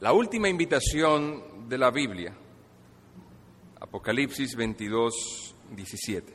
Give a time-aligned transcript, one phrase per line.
[0.00, 2.36] La última invitación de la Biblia,
[3.80, 6.34] Apocalipsis 22, 17.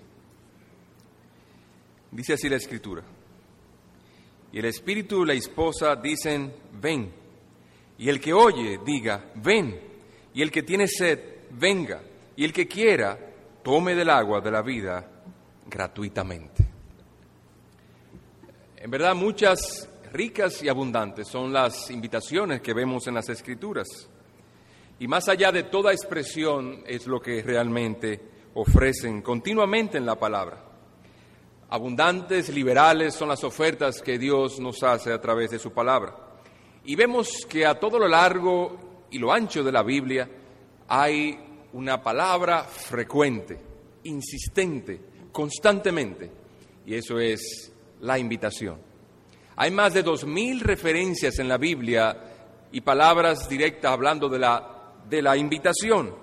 [2.10, 3.04] Dice así la escritura.
[4.52, 6.52] Y el espíritu y la esposa dicen,
[6.82, 7.14] ven.
[8.00, 9.80] Y el que oye, diga, ven.
[10.34, 11.20] Y el que tiene sed,
[11.52, 12.02] venga.
[12.36, 13.16] Y el que quiera,
[13.62, 15.08] tome del agua de la vida
[15.68, 16.68] gratuitamente.
[18.78, 23.88] En verdad, muchas ricas y abundantes son las invitaciones que vemos en las escrituras.
[25.00, 28.20] Y más allá de toda expresión es lo que realmente
[28.54, 30.64] ofrecen continuamente en la palabra.
[31.70, 36.16] Abundantes, liberales son las ofertas que Dios nos hace a través de su palabra.
[36.84, 40.30] Y vemos que a todo lo largo y lo ancho de la Biblia
[40.88, 41.40] hay
[41.74, 43.58] una palabra frecuente,
[44.04, 45.00] insistente,
[45.32, 46.30] constantemente,
[46.86, 47.72] y eso es
[48.02, 48.91] la invitación.
[49.56, 52.18] Hay más de dos mil referencias en la Biblia
[52.72, 56.16] y palabras directas hablando de la, de la invitación.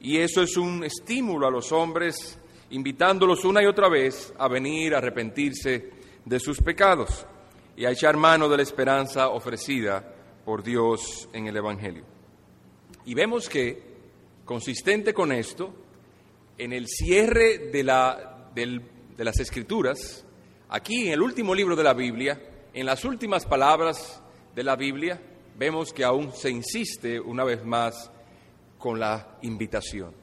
[0.00, 2.38] Y eso es un estímulo a los hombres
[2.70, 5.90] invitándolos una y otra vez a venir a arrepentirse
[6.24, 7.26] de sus pecados
[7.76, 10.14] y a echar mano de la esperanza ofrecida
[10.44, 12.04] por Dios en el Evangelio.
[13.06, 13.82] Y vemos que,
[14.44, 15.74] consistente con esto,
[16.58, 20.24] en el cierre de, la, de las Escrituras,
[20.68, 22.40] aquí en el último libro de la Biblia,
[22.72, 24.22] en las últimas palabras
[24.54, 25.20] de la Biblia,
[25.56, 28.10] vemos que aún se insiste una vez más
[28.78, 30.14] con la invitación.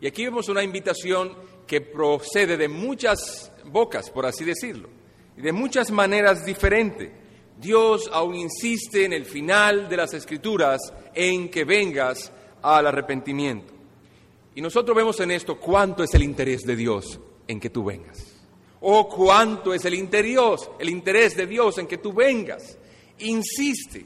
[0.00, 1.34] Y aquí vemos una invitación
[1.66, 4.88] que procede de muchas bocas, por así decirlo,
[5.36, 7.12] y de muchas maneras diferentes.
[7.60, 10.80] Dios aún insiste en el final de las escrituras
[11.14, 13.74] en que vengas al arrepentimiento.
[14.54, 18.29] Y nosotros vemos en esto cuánto es el interés de Dios en que tú vengas.
[18.82, 22.78] O cuánto es el interés, el interés de Dios en que tú vengas.
[23.18, 24.04] Insiste,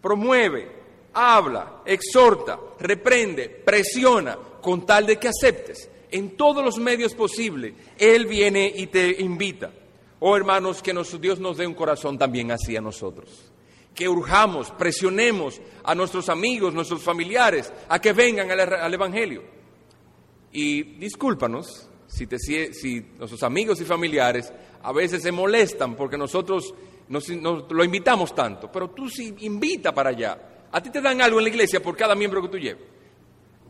[0.00, 0.70] promueve,
[1.14, 8.26] habla, exhorta, reprende, presiona con tal de que aceptes en todos los medios posibles, Él
[8.26, 9.72] viene y te invita.
[10.20, 13.50] Oh hermanos, que Dios nos dé un corazón también así a nosotros.
[13.92, 19.42] Que urjamos, presionemos a nuestros amigos, nuestros familiares, a que vengan al, Evangelio.
[20.52, 22.26] Y discúlpanos si,
[22.72, 24.52] si, nuestros amigos y familiares
[24.82, 26.72] a veces se molestan porque nosotros
[27.08, 30.38] nos, lo invitamos tanto, pero tú sí invita para allá.
[30.70, 32.84] A ti te dan algo en la iglesia por cada miembro que tú lleves.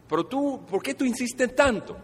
[0.09, 1.97] Pero tú, ¿por qué tú insistes tanto?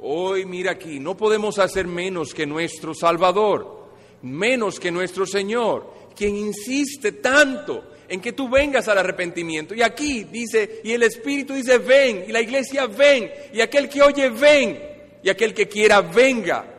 [0.00, 3.88] Hoy mira aquí, no podemos hacer menos que nuestro Salvador,
[4.22, 9.74] menos que nuestro Señor, quien insiste tanto en que tú vengas al arrepentimiento.
[9.74, 14.02] Y aquí dice, y el Espíritu dice, ven, y la iglesia ven, y aquel que
[14.02, 16.72] oye, ven, y aquel que quiera, venga.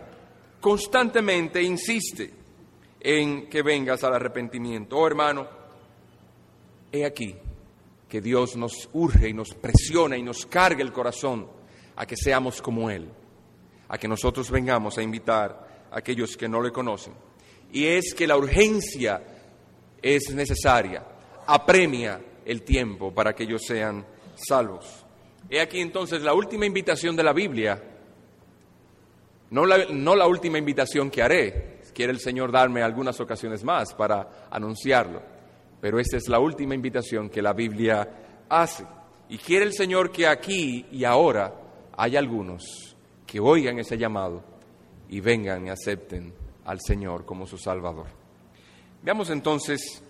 [0.60, 2.32] Constantemente insiste
[3.00, 4.98] en que vengas al arrepentimiento.
[4.98, 5.48] Oh hermano,
[6.92, 7.36] he aquí
[8.10, 11.48] que Dios nos urge y nos presiona y nos carga el corazón
[11.96, 13.10] a que seamos como Él,
[13.90, 17.14] a que nosotros vengamos a invitar a aquellos que no le conocen.
[17.72, 19.22] Y es que la urgencia
[20.02, 21.04] es necesaria,
[21.46, 24.06] apremia el tiempo para que ellos sean
[24.36, 25.06] salvos.
[25.50, 27.82] He aquí entonces la última invitación de la Biblia,
[29.50, 33.94] no la, no la última invitación que haré, quiere el Señor darme algunas ocasiones más
[33.96, 35.20] para anunciarlo,
[35.82, 38.86] pero esta es la última invitación que la Biblia hace.
[39.30, 41.54] Y quiere el Señor que aquí y ahora
[41.98, 44.44] hay algunos que oigan ese llamado
[45.10, 46.34] y vengan y acepten
[46.66, 48.06] al Señor como su Salvador.
[49.02, 50.04] Veamos entonces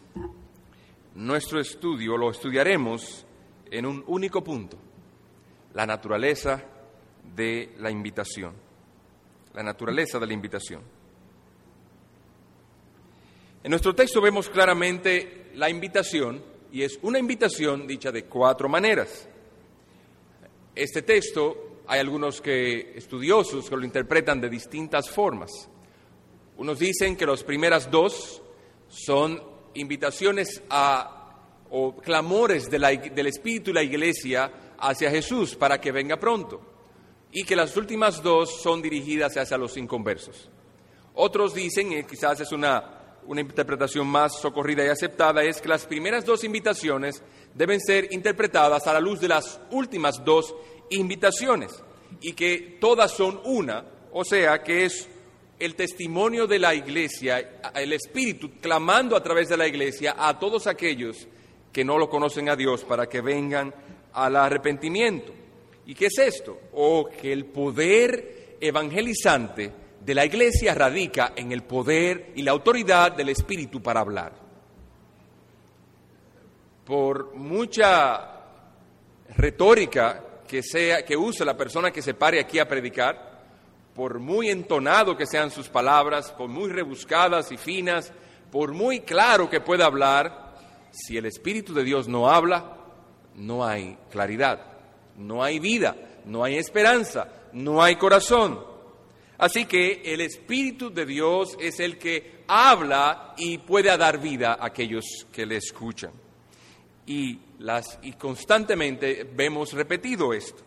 [1.15, 3.25] nuestro estudio, lo estudiaremos
[3.71, 4.77] en un único punto,
[5.73, 6.63] la naturaleza
[7.35, 8.66] de la invitación.
[9.57, 10.83] La naturaleza de la invitación.
[13.63, 19.27] En nuestro texto vemos claramente la invitación y es una invitación dicha de cuatro maneras.
[20.75, 25.49] Este texto hay algunos que, estudiosos que lo interpretan de distintas formas.
[26.57, 28.43] Unos dicen que las primeras dos
[28.87, 29.41] son
[29.73, 31.35] invitaciones a,
[31.71, 36.76] o clamores del Espíritu y la Iglesia hacia Jesús para que venga pronto.
[37.31, 40.49] Y que las últimas dos son dirigidas hacia los inconversos.
[41.13, 45.85] Otros dicen, y quizás es una, una interpretación más socorrida y aceptada, es que las
[45.85, 47.21] primeras dos invitaciones
[47.53, 50.55] deben ser interpretadas a la luz de las últimas dos
[50.89, 51.83] invitaciones
[52.21, 55.09] y que todas son una, o sea que es
[55.59, 60.67] el testimonio de la iglesia, el Espíritu clamando a través de la iglesia a todos
[60.67, 61.27] aquellos
[61.73, 63.73] que no lo conocen a Dios para que vengan
[64.13, 65.33] al arrepentimiento.
[65.87, 66.59] ¿Y qué es esto?
[66.73, 69.71] O que el poder evangelizante
[70.03, 74.47] de la iglesia radica en el poder y la autoridad del Espíritu para hablar.
[76.87, 78.29] por mucha
[79.35, 83.43] retórica que, sea, que use la persona que se pare aquí a predicar,
[83.93, 88.13] por muy entonado que sean sus palabras, por muy rebuscadas y finas,
[88.49, 90.55] por muy claro que pueda hablar,
[90.91, 92.77] si el Espíritu de Dios no habla,
[93.35, 94.61] no hay claridad,
[95.17, 98.59] no hay vida, no hay esperanza, no hay corazón.
[99.37, 104.67] Así que el Espíritu de Dios es el que habla y puede dar vida a
[104.67, 106.11] aquellos que le escuchan.
[107.05, 110.63] Y, las, y constantemente vemos repetido esto,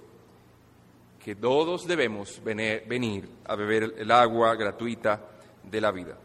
[1.23, 5.21] que todos debemos venir, a beber el agua gratuita
[5.63, 6.17] de la vida.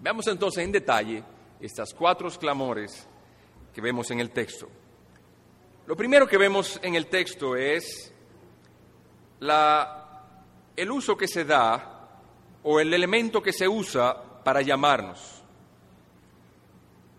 [0.00, 1.22] Veamos entonces en detalle
[1.60, 3.06] estas cuatro clamores
[3.72, 4.68] que vemos en el texto.
[5.88, 8.12] Lo primero que vemos en el texto es
[9.40, 10.22] la,
[10.76, 12.20] el uso que se da
[12.62, 15.42] o el elemento que se usa para llamarnos.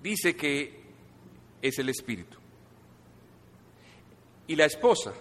[0.04, 0.83] Dice que
[1.60, 2.38] es el Espíritu.
[4.45, 5.16] Y la esposa,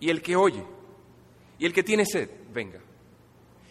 [0.00, 0.64] y el que oye,
[1.56, 2.80] y el que tiene sed, venga.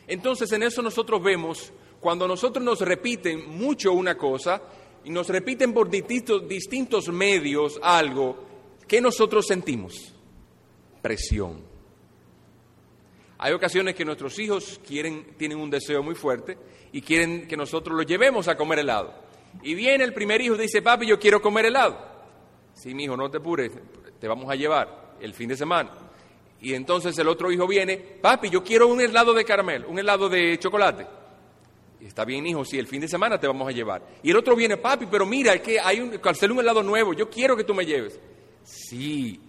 [0.07, 4.61] Entonces en eso nosotros vemos, cuando nosotros nos repiten mucho una cosa,
[5.03, 8.47] y nos repiten por distintos, distintos medios algo,
[8.89, 10.13] ¿qué nosotros sentimos?
[11.01, 11.63] Presión.
[13.37, 16.57] Hay ocasiones que nuestros hijos tienen un deseo muy fuerte
[16.91, 19.13] y quieren que nosotros los llevemos a comer helado.
[19.63, 21.97] Y viene el primer hijo y dice, papi, yo quiero comer helado.
[22.73, 23.71] Sí, mi hijo, no te apures,
[24.19, 25.91] te vamos a llevar el fin de semana.
[26.61, 30.27] Y entonces el otro hijo viene, papi, yo quiero un helado de caramelo, un helado
[30.27, 31.07] de chocolate.
[32.01, 34.01] Está bien, hijo, sí, el fin de semana te vamos a llevar.
[34.23, 37.29] Y el otro viene, papi, pero mira, es que hay un, un helado nuevo, yo
[37.29, 38.19] quiero que tú me lleves.
[38.69, 39.39] Sí,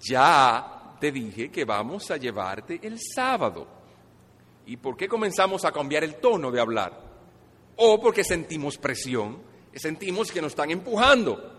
[0.00, 3.66] ya te dije que vamos a llevarte el sábado.
[4.66, 6.98] ¿Y por qué comenzamos a cambiar el tono de hablar?
[7.76, 9.42] O porque sentimos presión,
[9.74, 11.58] sentimos que nos están empujando.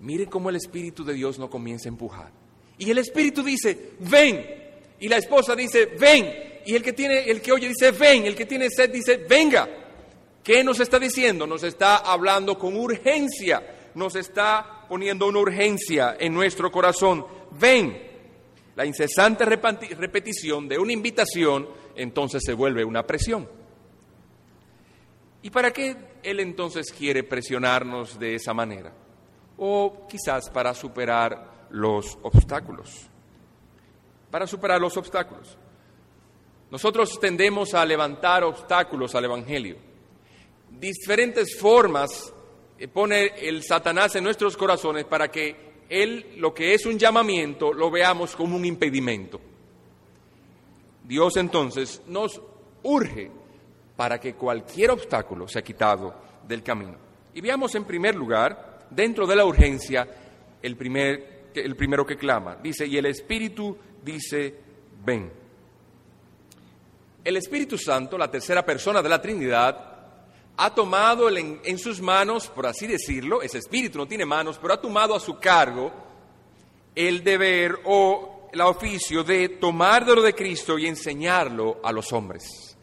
[0.00, 2.30] Mire cómo el Espíritu de Dios no comienza a empujar.
[2.76, 4.44] Y el Espíritu dice, ven.
[5.00, 6.60] Y la esposa dice, ven.
[6.66, 8.26] Y el que tiene, el que oye dice, ven.
[8.26, 9.68] El que tiene sed dice, venga.
[10.44, 11.46] ¿Qué nos está diciendo?
[11.46, 13.90] Nos está hablando con urgencia.
[13.94, 17.26] Nos está poniendo una urgencia en nuestro corazón.
[17.52, 18.06] Ven,
[18.74, 23.48] la incesante repetición de una invitación entonces se vuelve una presión.
[25.42, 28.92] ¿Y para qué Él entonces quiere presionarnos de esa manera?
[29.58, 33.08] O quizás para superar los obstáculos.
[34.30, 35.56] Para superar los obstáculos.
[36.70, 39.76] Nosotros tendemos a levantar obstáculos al Evangelio.
[40.68, 42.34] Diferentes formas
[42.92, 45.56] pone el Satanás en nuestros corazones para que
[45.88, 49.40] él, lo que es un llamamiento, lo veamos como un impedimento.
[51.04, 52.40] Dios entonces nos
[52.82, 53.30] urge
[53.96, 56.14] para que cualquier obstáculo sea quitado
[56.46, 56.96] del camino.
[57.34, 60.06] Y veamos en primer lugar, dentro de la urgencia,
[60.62, 62.56] el, primer, el primero que clama.
[62.56, 64.54] Dice, y el Espíritu dice,
[65.04, 65.30] ven.
[67.24, 69.95] El Espíritu Santo, la tercera persona de la Trinidad,
[70.58, 74.80] ha tomado en, sus manos, por así decirlo, ese espíritu no tiene manos, pero ha
[74.80, 75.92] tomado a su cargo
[76.94, 82.10] el deber o el oficio de tomar de lo de Cristo y enseñarlo a los
[82.12, 82.76] hombres.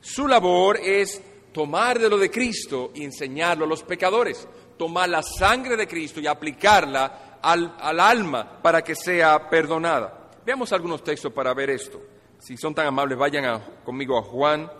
[0.00, 1.20] Su labor es
[1.52, 4.48] tomar de lo de Cristo y enseñarlo a los pecadores,
[4.78, 10.30] tomar la sangre de Cristo y aplicarla al, alma para que sea perdonada.
[10.46, 12.00] Veamos algunos textos para ver esto.
[12.38, 14.70] Si son tan amables, vayan conmigo a Juan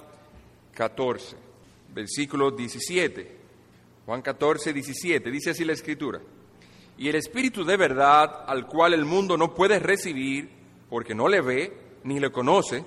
[0.72, 1.47] 14
[1.94, 3.38] versículo 17.
[4.06, 6.20] Juan 14, 17, dice así la escritura.
[6.96, 10.50] Y el Espíritu de verdad, al cual el mundo no puede recibir,
[10.88, 12.84] porque no le ve ni le conoce,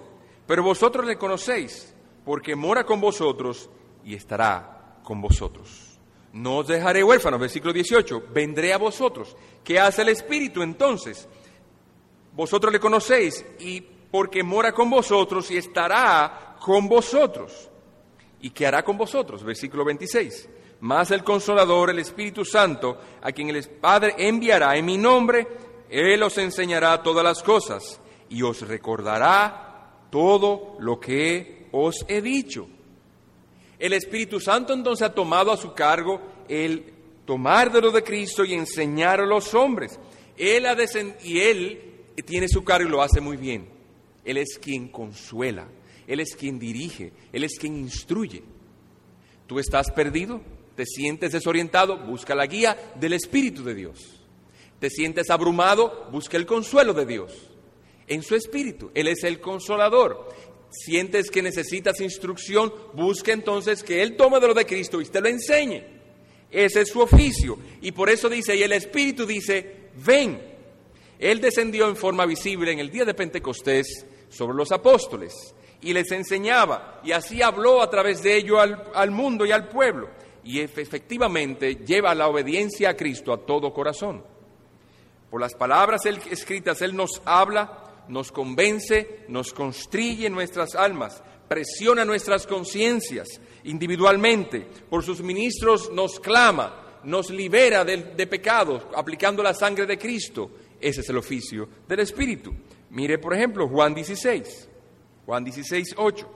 [0.48, 1.94] pero vosotros le conocéis,
[2.26, 3.70] porque mora con vosotros
[4.04, 6.00] y estará con vosotros.
[6.34, 9.36] No os dejaré huérfanos, versículo 18, vendré a vosotros.
[9.64, 11.28] ¿Qué hace el Espíritu entonces?
[12.34, 17.71] Vosotros le conocéis y porque mora con vosotros y estará con vosotros.
[18.42, 19.44] ¿Y qué hará con vosotros?
[19.44, 20.50] Versículo 26.
[20.82, 25.48] Más el consolador, el Espíritu Santo, a quien el Padre enviará en mi nombre,
[25.90, 32.68] Él os enseñará todas las cosas y os recordará todo lo que os he dicho.
[33.78, 36.94] El Espíritu Santo entonces ha tomado a su cargo el
[37.26, 40.00] tomar de lo de Cristo y enseñar a los hombres.
[40.38, 40.76] Él ha
[41.24, 41.92] y Él
[42.26, 43.70] tiene su cargo y lo hace muy bien.
[44.24, 45.68] Él es quien consuela,
[46.08, 48.44] él es quien dirige, Él es quien instruye.
[49.48, 50.42] ¿Tú estás perdido?
[50.76, 51.98] ¿Te sientes desorientado?
[51.98, 54.00] Busca la guía del Espíritu de Dios.
[54.80, 56.10] ¿Te sientes abrumado?
[56.12, 57.34] Busca el consuelo de Dios.
[58.08, 60.30] En su Espíritu, Él es el consolador.
[60.70, 62.74] ¿Sientes que necesitas instrucción?
[62.94, 65.84] Busca entonces que Él tome de lo de Cristo y te lo enseñe.
[66.50, 67.58] Ese es su oficio.
[67.82, 70.42] Y por eso dice, y el Espíritu dice, ven.
[71.20, 76.12] Él descendió en forma visible en el día de Pentecostés sobre los apóstoles y les
[76.12, 80.10] enseñaba y así habló a través de ello al, mundo y al pueblo.
[80.44, 84.24] Y efectivamente lleva la obediencia a Cristo a todo corazón.
[85.30, 92.46] Por las palabras escritas Él nos habla, nos convence, nos constriye nuestras almas, presiona nuestras
[92.48, 94.68] conciencias individualmente.
[94.90, 100.52] Por sus ministros nos clama, nos libera de, de pecados aplicando la sangre de Cristo.
[100.80, 102.52] Ese es el oficio del Espíritu.
[102.90, 104.70] Mire, por ejemplo, Juan 16.
[105.26, 106.30] Juan 16, 8.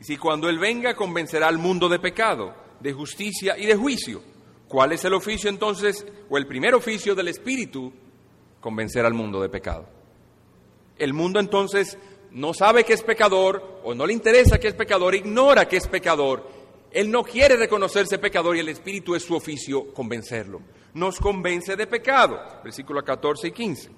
[0.00, 4.22] Y si cuando Él venga convencerá al mundo de pecado, de justicia y de juicio.
[4.68, 7.92] ¿Cuál es el oficio entonces, o el primer oficio del Espíritu?
[8.60, 9.88] Convencer al mundo de pecado.
[10.98, 11.96] El mundo entonces
[12.32, 15.86] no sabe que es pecador o no le interesa que es pecador, ignora que es
[15.86, 16.46] pecador.
[16.90, 20.60] Él no quiere reconocerse pecador y el Espíritu es su oficio convencerlo.
[20.94, 22.38] Nos convence de pecado.
[22.62, 23.90] Versículos 14 y 15.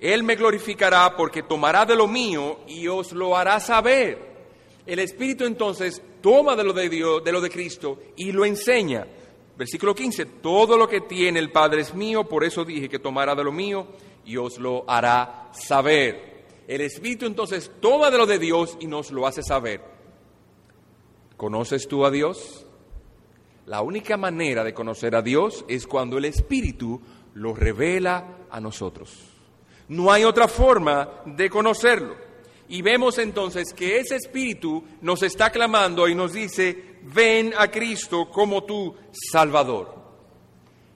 [0.00, 4.36] Él me glorificará porque tomará de lo mío y os lo hará saber.
[4.84, 9.06] El Espíritu entonces toma de lo de Dios, de lo de Cristo y lo enseña.
[9.56, 13.34] Versículo 15, todo lo que tiene el Padre es mío, por eso dije que tomará
[13.34, 13.86] de lo mío
[14.24, 16.44] y os lo hará saber.
[16.68, 19.82] El Espíritu entonces toma de lo de Dios y nos lo hace saber.
[21.36, 22.66] ¿Conoces tú a Dios?
[23.64, 27.00] La única manera de conocer a Dios es cuando el Espíritu
[27.34, 29.35] lo revela a nosotros.
[29.88, 32.16] No hay otra forma de conocerlo.
[32.68, 38.28] Y vemos entonces que ese espíritu nos está clamando y nos dice, ven a Cristo
[38.30, 39.94] como tu Salvador.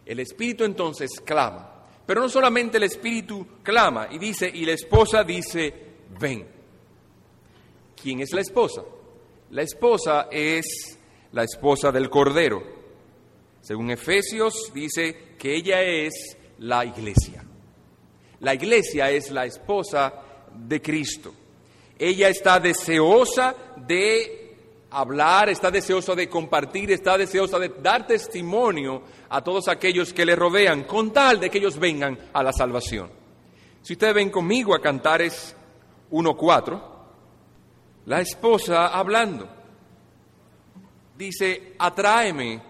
[0.04, 1.87] El espíritu entonces clama.
[2.04, 5.73] Pero no solamente el espíritu clama y dice, y la esposa dice,
[6.18, 6.44] ven.
[8.02, 8.82] ¿Quién es la esposa?
[9.50, 10.99] La esposa es
[11.32, 12.62] la esposa del Cordero.
[13.61, 17.39] Según Efesios dice que ella es la iglesia.
[18.40, 20.12] La iglesia es la esposa
[20.54, 21.32] de Cristo.
[21.99, 24.56] Ella está deseosa de
[24.90, 30.35] hablar, está deseosa de compartir, está deseosa de dar testimonio a todos aquellos que le
[30.35, 33.11] rodean, con tal de que ellos vengan a la salvación.
[33.82, 35.54] Si ustedes ven conmigo a Cantares
[36.11, 36.82] 1.4,
[38.06, 39.49] la esposa hablando,
[41.16, 42.62] dice, atráeme,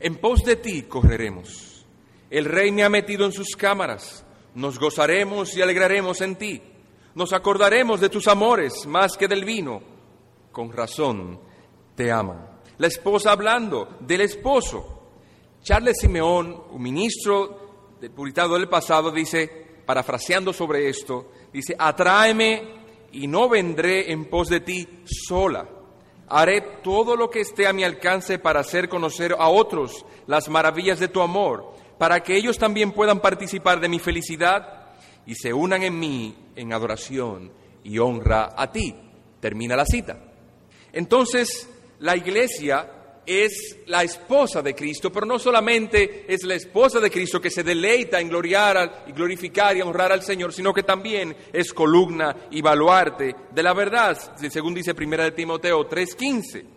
[0.00, 1.86] en pos de ti correremos.
[2.30, 6.62] El rey me ha metido en sus cámaras nos gozaremos y alegraremos en ti.
[7.14, 9.82] Nos acordaremos de tus amores más que del vino.
[10.52, 11.40] Con razón
[11.94, 12.54] te aman.
[12.78, 15.02] La esposa hablando del esposo.
[15.62, 19.48] Charles Simeón, un ministro del puritano del pasado, dice,
[19.86, 25.68] parafraseando sobre esto, dice, atráeme y no vendré en pos de ti sola.
[26.28, 30.98] Haré todo lo que esté a mi alcance para hacer conocer a otros las maravillas
[30.98, 34.92] de tu amor para que ellos también puedan participar de mi felicidad
[35.26, 38.94] y se unan en mí en adoración y honra a ti.
[39.40, 40.18] Termina la cita.
[40.92, 42.90] Entonces, la iglesia
[43.26, 47.62] es la esposa de Cristo, pero no solamente es la esposa de Cristo que se
[47.62, 52.60] deleita en gloriar y glorificar y honrar al Señor, sino que también es columna y
[52.60, 54.18] baluarte de la verdad,
[54.50, 56.73] según dice Primera de Timoteo 3:15.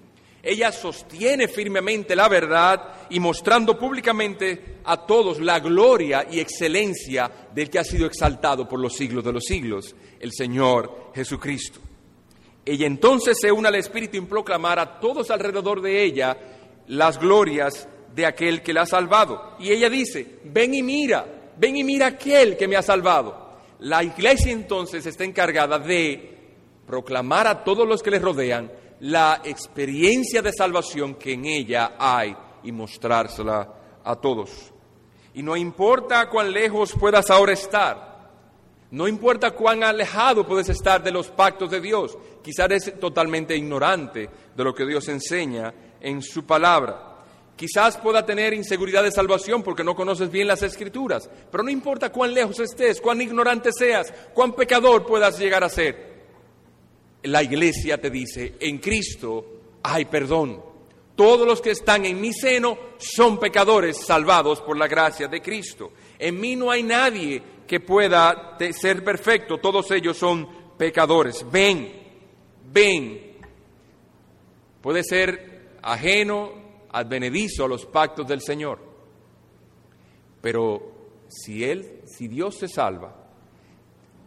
[0.50, 7.70] Ella sostiene firmemente la verdad y mostrando públicamente a todos la gloria y excelencia del
[7.70, 11.82] que ha sido exaltado por los siglos de los siglos, el Señor Jesucristo.
[12.64, 16.38] Ella entonces se une al Espíritu en proclamar a todos alrededor de ella
[16.88, 19.58] las glorias de aquel que la ha salvado.
[19.60, 21.26] Y ella dice, ven y mira,
[21.58, 23.58] ven y mira aquel que me ha salvado.
[23.80, 26.38] La iglesia entonces está encargada de
[26.86, 32.36] proclamar a todos los que le rodean la experiencia de salvación que en ella hay
[32.64, 33.74] y mostrársela
[34.04, 34.72] a todos.
[35.34, 38.08] Y no importa cuán lejos puedas ahora estar,
[38.90, 44.30] no importa cuán alejado puedes estar de los pactos de Dios, quizás eres totalmente ignorante
[44.56, 47.16] de lo que Dios enseña en su palabra.
[47.56, 52.12] Quizás pueda tener inseguridad de salvación porque no conoces bien las escrituras, pero no importa
[52.12, 56.17] cuán lejos estés, cuán ignorante seas, cuán pecador puedas llegar a ser
[57.28, 59.46] la iglesia te dice, en Cristo
[59.84, 60.62] hay perdón.
[61.16, 65.92] Todos los que están en mi seno son pecadores salvados por la gracia de Cristo.
[66.20, 71.46] En mí no hay nadie que pueda ser perfecto, todos ellos son pecadores.
[71.52, 71.92] Ven,
[72.72, 73.38] ven.
[74.82, 76.52] Puede ser ajeno,
[76.92, 78.80] advenedizo a los pactos del Señor.
[80.42, 80.92] Pero
[81.28, 83.16] si Él, si Dios te salva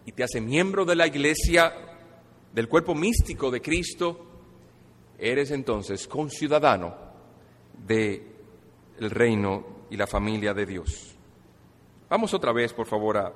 [0.04, 1.89] y te hace miembro de la iglesia
[2.52, 4.26] del cuerpo místico de Cristo,
[5.18, 6.94] eres entonces conciudadano
[7.86, 8.26] de
[8.98, 11.14] el reino y la familia de Dios.
[12.08, 13.32] Vamos otra vez, por favor, a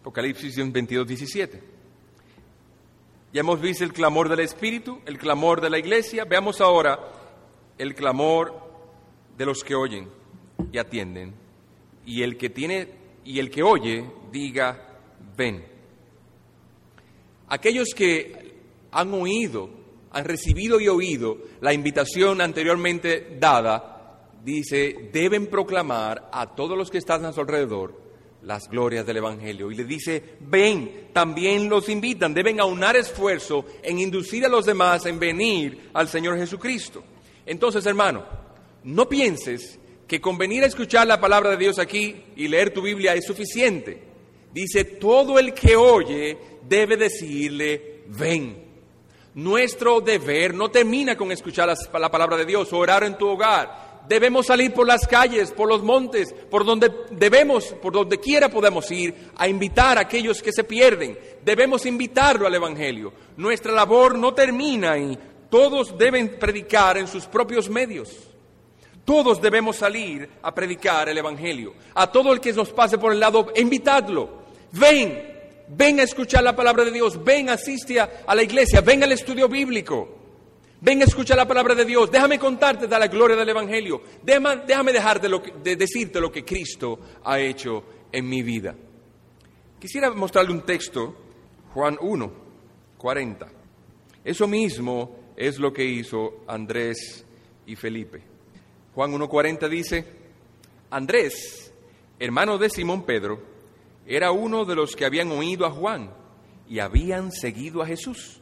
[0.00, 1.62] Apocalipsis 22, 17.
[3.32, 6.24] Ya hemos visto el clamor del Espíritu, el clamor de la iglesia.
[6.24, 6.98] Veamos ahora
[7.78, 8.52] el clamor
[9.36, 10.08] de los que oyen
[10.72, 11.34] y atienden.
[12.04, 12.88] Y el que tiene
[13.24, 14.98] y el que oye diga,
[15.36, 15.69] ven.
[17.50, 18.54] Aquellos que
[18.92, 19.68] han oído,
[20.12, 26.98] han recibido y oído la invitación anteriormente dada, dice, deben proclamar a todos los que
[26.98, 28.00] están a su alrededor
[28.42, 29.70] las glorias del Evangelio.
[29.70, 35.04] Y le dice, ven, también los invitan, deben aunar esfuerzo en inducir a los demás
[35.06, 37.02] en venir al Señor Jesucristo.
[37.44, 38.24] Entonces, hermano,
[38.84, 42.82] no pienses que con venir a escuchar la palabra de Dios aquí y leer tu
[42.82, 44.02] Biblia es suficiente.
[44.52, 46.36] Dice, todo el que oye
[46.68, 48.70] debe decirle, ven.
[49.34, 54.46] Nuestro deber no termina con escuchar la, palabra de Dios, orar en tu hogar, debemos
[54.46, 59.14] salir por las calles, por los montes, por donde debemos, por donde quiera podemos ir,
[59.36, 61.16] a invitar a aquellos que se pierden.
[61.44, 63.12] Debemos invitarlo al Evangelio.
[63.36, 65.16] Nuestra labor no termina y
[65.48, 68.30] todos deben predicar en sus propios medios.
[69.04, 71.74] Todos debemos salir a predicar el Evangelio.
[71.94, 74.40] A todo el que nos pase por el lado, invitadlo.
[74.72, 75.39] Ven,
[75.70, 79.12] ven a escuchar la palabra de Dios, ven, asiste a, a la iglesia, ven al
[79.12, 80.20] estudio bíblico.
[80.82, 82.10] Ven, escucha la palabra de Dios.
[82.10, 84.00] Déjame contarte de la gloria del Evangelio.
[84.22, 88.74] Déjame, déjame decirte lo que Cristo ha hecho en mi vida.
[89.78, 91.14] Quisiera mostrarle un texto,
[91.74, 92.32] Juan 1,
[92.96, 93.48] 40.
[94.24, 97.24] Eso mismo es lo que hizo Andrés
[97.66, 98.22] y Felipe.
[98.94, 100.04] Juan 1.40 dice,
[100.90, 101.72] Andrés,
[102.18, 103.40] hermano de Simón Pedro,
[104.06, 106.12] era uno de los que habían oído a Juan
[106.68, 108.40] y habían seguido a Jesús.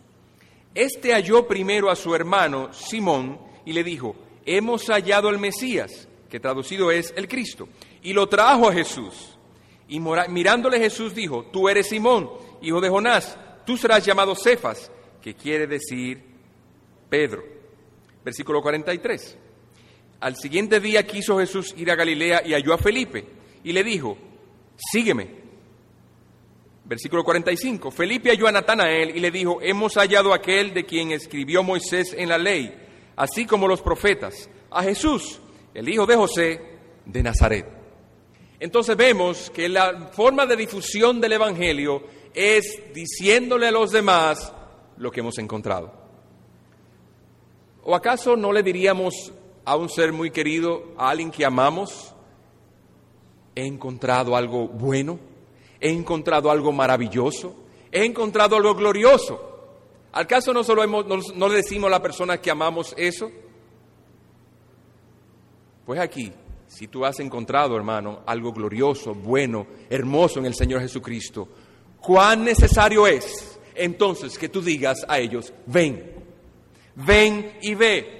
[0.74, 6.40] Este halló primero a su hermano Simón y le dijo, hemos hallado al Mesías, que
[6.40, 7.68] traducido es el Cristo,
[8.02, 9.36] y lo trajo a Jesús.
[9.88, 12.30] Y mirándole Jesús dijo, tú eres Simón,
[12.62, 14.90] hijo de Jonás, tú serás llamado Cefas,
[15.22, 16.22] que quiere decir
[17.08, 17.42] Pedro.
[18.24, 19.36] Versículo 43.
[20.20, 23.24] Al siguiente día quiso Jesús ir a Galilea y halló a Felipe
[23.64, 24.18] y le dijo,
[24.76, 25.37] sígueme.
[26.88, 27.90] Versículo 45.
[27.90, 32.30] Felipe halló a Natanael y le dijo, hemos hallado aquel de quien escribió Moisés en
[32.30, 32.74] la ley,
[33.14, 35.38] así como los profetas, a Jesús,
[35.74, 36.60] el hijo de José
[37.04, 37.66] de Nazaret.
[38.58, 44.50] Entonces vemos que la forma de difusión del Evangelio es diciéndole a los demás
[44.96, 45.92] lo que hemos encontrado.
[47.84, 49.32] ¿O acaso no le diríamos
[49.66, 52.14] a un ser muy querido, a alguien que amamos,
[53.54, 55.18] he encontrado algo bueno?
[55.80, 57.54] He encontrado algo maravilloso,
[57.90, 59.48] he encontrado algo glorioso.
[60.12, 63.30] ¿Al caso no solo no, le decimos a la persona que amamos eso?
[65.84, 66.32] Pues aquí,
[66.66, 71.48] si tú has encontrado, hermano, algo glorioso, bueno, hermoso en el Señor Jesucristo,
[72.00, 76.12] cuán necesario es entonces que tú digas a ellos, ven,
[76.96, 78.17] ven y ve,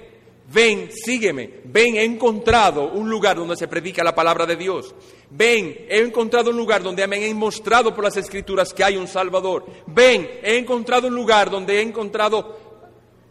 [0.51, 4.93] ven, sígueme, ven, he encontrado un lugar donde se predica la palabra de Dios.
[5.29, 9.07] Ven, he encontrado un lugar donde me han mostrado por las escrituras que hay un
[9.07, 9.65] Salvador.
[9.87, 12.57] Ven, he encontrado un lugar donde he encontrado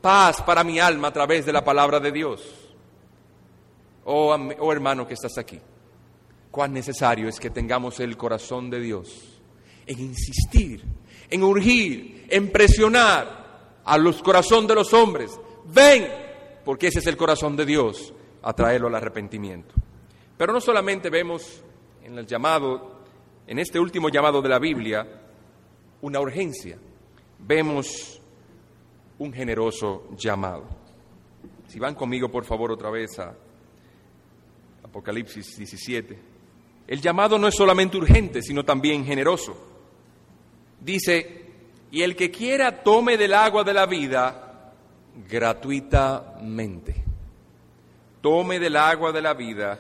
[0.01, 2.43] paz para mi alma a través de la palabra de Dios.
[4.05, 5.61] Oh, oh hermano que estás aquí,
[6.51, 9.39] cuán necesario es que tengamos el corazón de Dios
[9.87, 10.85] en insistir,
[11.31, 15.33] en urgir, en presionar a los corazones de los hombres.
[15.65, 16.28] Ven,
[16.69, 19.75] porque ese es el corazón de Dios, a traerlo al arrepentimiento.
[20.37, 21.65] Pero no solamente vemos
[22.05, 23.05] en el llamado,
[23.47, 25.07] en este último llamado de la Biblia,
[26.03, 26.77] una urgencia.
[27.39, 28.21] Vemos
[29.19, 30.69] un generoso llamado.
[31.69, 33.35] Si van conmigo, por favor, otra vez a
[34.85, 36.19] Apocalipsis 17.
[36.87, 39.57] El llamado no es solamente urgente, sino también generoso.
[40.79, 41.47] Dice,
[41.91, 44.48] y el que quiera tome del agua de la vida
[45.27, 47.05] gratuitamente.
[48.21, 49.79] Tome del agua de la vida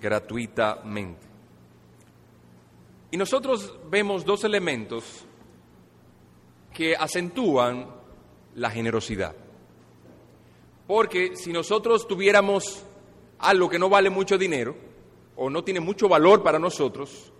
[0.00, 1.26] gratuitamente.
[3.10, 5.24] Y nosotros vemos dos elementos
[6.72, 7.86] que acentúan
[8.56, 9.34] la generosidad.
[10.86, 12.84] Porque si nosotros tuviéramos
[13.38, 14.74] algo que no vale mucho dinero
[15.36, 17.32] o no tiene mucho valor para nosotros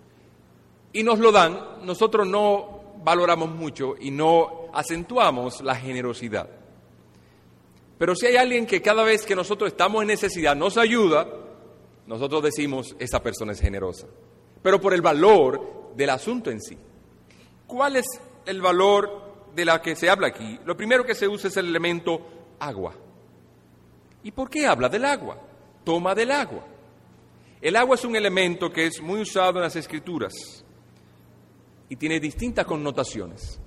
[0.93, 6.64] y nos lo dan, nosotros no valoramos mucho y no acentuamos la generosidad.
[8.05, 11.27] Pero si hay alguien que cada vez que nosotros estamos en necesidad nos ayuda,
[12.07, 14.07] nosotros decimos, esa persona es generosa
[14.65, 16.75] pero por el valor del asunto en sí.
[17.67, 18.07] ¿Cuál es
[18.47, 20.59] el valor de la que se habla aquí?
[20.65, 22.19] Lo primero que se usa es el elemento
[22.59, 22.95] agua.
[24.23, 25.39] ¿Y por qué habla del agua?
[25.85, 26.65] Toma del agua.
[27.61, 30.33] El agua es un elemento que es muy usado en las escrituras
[31.91, 33.61] y tiene distintas connotaciones.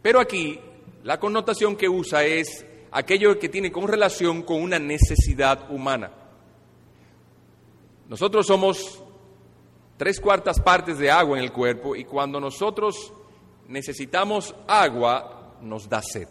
[0.00, 0.60] Pero aquí
[1.02, 6.10] la connotación que usa es aquello que tiene con relación con una necesidad humana.
[8.08, 9.02] Nosotros somos
[9.96, 13.12] tres cuartas partes de agua en el cuerpo y cuando nosotros
[13.66, 16.28] necesitamos agua nos da sed.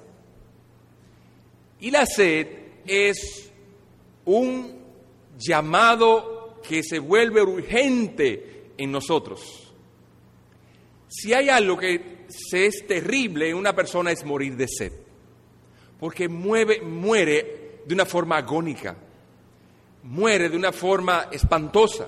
[1.79, 2.47] Y la sed
[2.85, 3.51] es
[4.25, 4.79] un
[5.37, 9.73] llamado que se vuelve urgente en nosotros.
[11.07, 14.91] Si hay algo que es terrible en una persona es morir de sed,
[15.99, 18.95] porque muere de una forma agónica,
[20.03, 22.07] muere de una forma espantosa,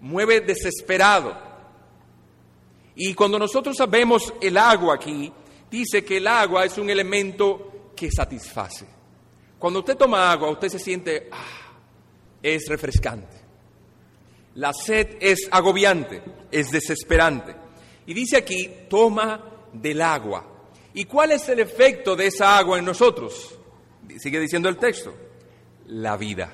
[0.00, 1.36] mueve desesperado.
[2.94, 5.32] Y cuando nosotros sabemos el agua aquí,
[5.70, 8.86] dice que el agua es un elemento que satisface.
[9.58, 11.72] Cuando usted toma agua, usted se siente, ah,
[12.42, 13.36] es refrescante.
[14.54, 17.54] La sed es agobiante, es desesperante.
[18.06, 20.57] Y dice aquí, toma del agua.
[20.98, 23.56] ¿Y cuál es el efecto de esa agua en nosotros?
[24.18, 25.14] Sigue diciendo el texto,
[25.86, 26.52] la vida.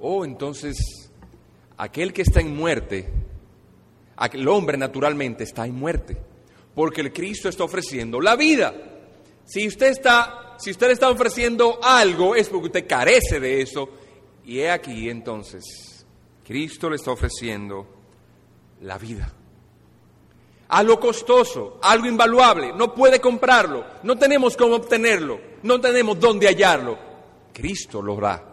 [0.00, 1.10] Oh, entonces,
[1.78, 3.10] aquel que está en muerte,
[4.34, 6.18] el hombre naturalmente está en muerte,
[6.74, 8.74] porque el Cristo está ofreciendo la vida.
[9.46, 13.88] Si usted está, si usted está ofreciendo algo, es porque usted carece de eso.
[14.44, 16.04] Y he aquí entonces,
[16.44, 17.86] Cristo le está ofreciendo
[18.82, 19.39] la vida.
[20.70, 26.98] Algo costoso, algo invaluable, no puede comprarlo, no tenemos cómo obtenerlo, no tenemos dónde hallarlo.
[27.52, 28.44] Cristo lo da.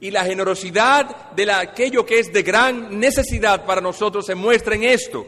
[0.00, 4.84] Y la generosidad de aquello que es de gran necesidad para nosotros se muestra en
[4.84, 5.26] esto.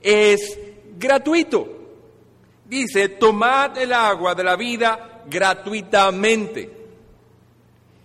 [0.00, 0.58] Es
[0.96, 1.82] gratuito
[2.72, 6.70] dice, tomad el agua de la vida gratuitamente.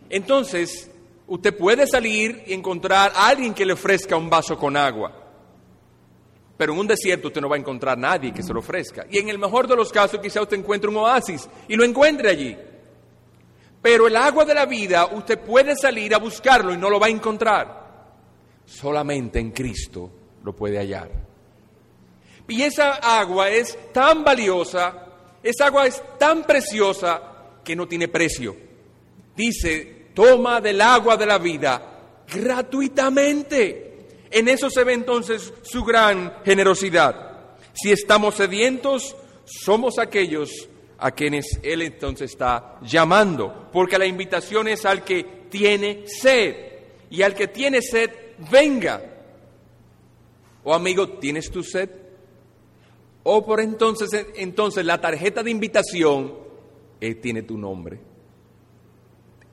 [0.09, 0.91] Entonces,
[1.25, 5.16] usted puede salir y encontrar a alguien que le ofrezca un vaso con agua.
[6.57, 9.05] Pero en un desierto usted no va a encontrar nadie que se lo ofrezca.
[9.09, 12.29] Y en el mejor de los casos quizá usted encuentre un oasis y lo encuentre
[12.29, 12.57] allí.
[13.81, 17.07] Pero el agua de la vida usted puede salir a buscarlo y no lo va
[17.07, 17.87] a encontrar.
[18.65, 20.11] Solamente en Cristo
[20.43, 21.09] lo puede hallar.
[22.47, 25.05] Y esa agua es tan valiosa,
[25.43, 27.21] esa agua es tan preciosa
[27.63, 28.55] que no tiene precio.
[29.35, 31.81] Dice, toma del agua de la vida
[32.33, 33.86] gratuitamente.
[34.31, 37.55] En eso se ve entonces su gran generosidad.
[37.73, 44.85] Si estamos sedientos, somos aquellos a quienes Él entonces está llamando, porque la invitación es
[44.85, 46.55] al que tiene sed,
[47.09, 48.09] y al que tiene sed,
[48.51, 49.01] venga.
[50.63, 51.89] Oh amigo, ¿tienes tu sed?
[53.23, 56.33] O por entonces, entonces la tarjeta de invitación
[56.99, 57.99] eh, tiene tu nombre.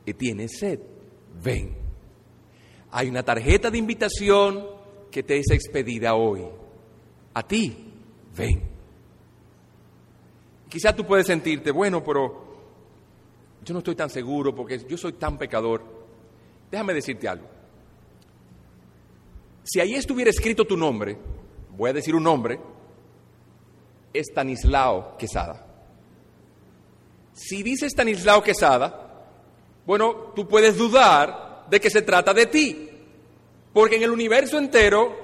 [0.06, 0.80] Eh, tiene sed.
[1.42, 1.83] Ven.
[2.96, 4.64] Hay una tarjeta de invitación
[5.10, 6.44] que te es expedida hoy.
[7.34, 7.92] A ti,
[8.36, 8.62] ven.
[10.68, 12.44] Quizá tú puedes sentirte, bueno, pero
[13.64, 15.82] yo no estoy tan seguro porque yo soy tan pecador.
[16.70, 17.48] Déjame decirte algo.
[19.64, 21.18] Si ahí estuviera escrito tu nombre,
[21.76, 22.60] voy a decir un nombre,
[24.12, 25.66] Estanislao Quesada.
[27.32, 29.26] Si dice Estanislao Quesada,
[29.84, 32.90] bueno, tú puedes dudar de que se trata de ti,
[33.72, 35.16] porque en el universo entero,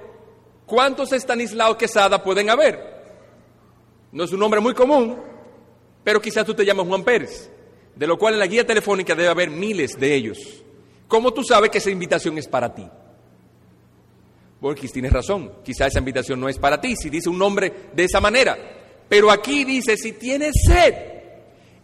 [0.66, 2.90] ¿cuántos Estanislao Quesada pueden haber?
[4.12, 5.16] No es un nombre muy común,
[6.02, 7.50] pero quizás tú te llamas Juan Pérez,
[7.94, 10.38] de lo cual en la guía telefónica debe haber miles de ellos.
[11.06, 12.86] ¿Cómo tú sabes que esa invitación es para ti?
[14.60, 18.04] Porque tienes razón, quizás esa invitación no es para ti, si dice un nombre de
[18.04, 18.58] esa manera.
[19.08, 20.94] Pero aquí dice, si tienes sed,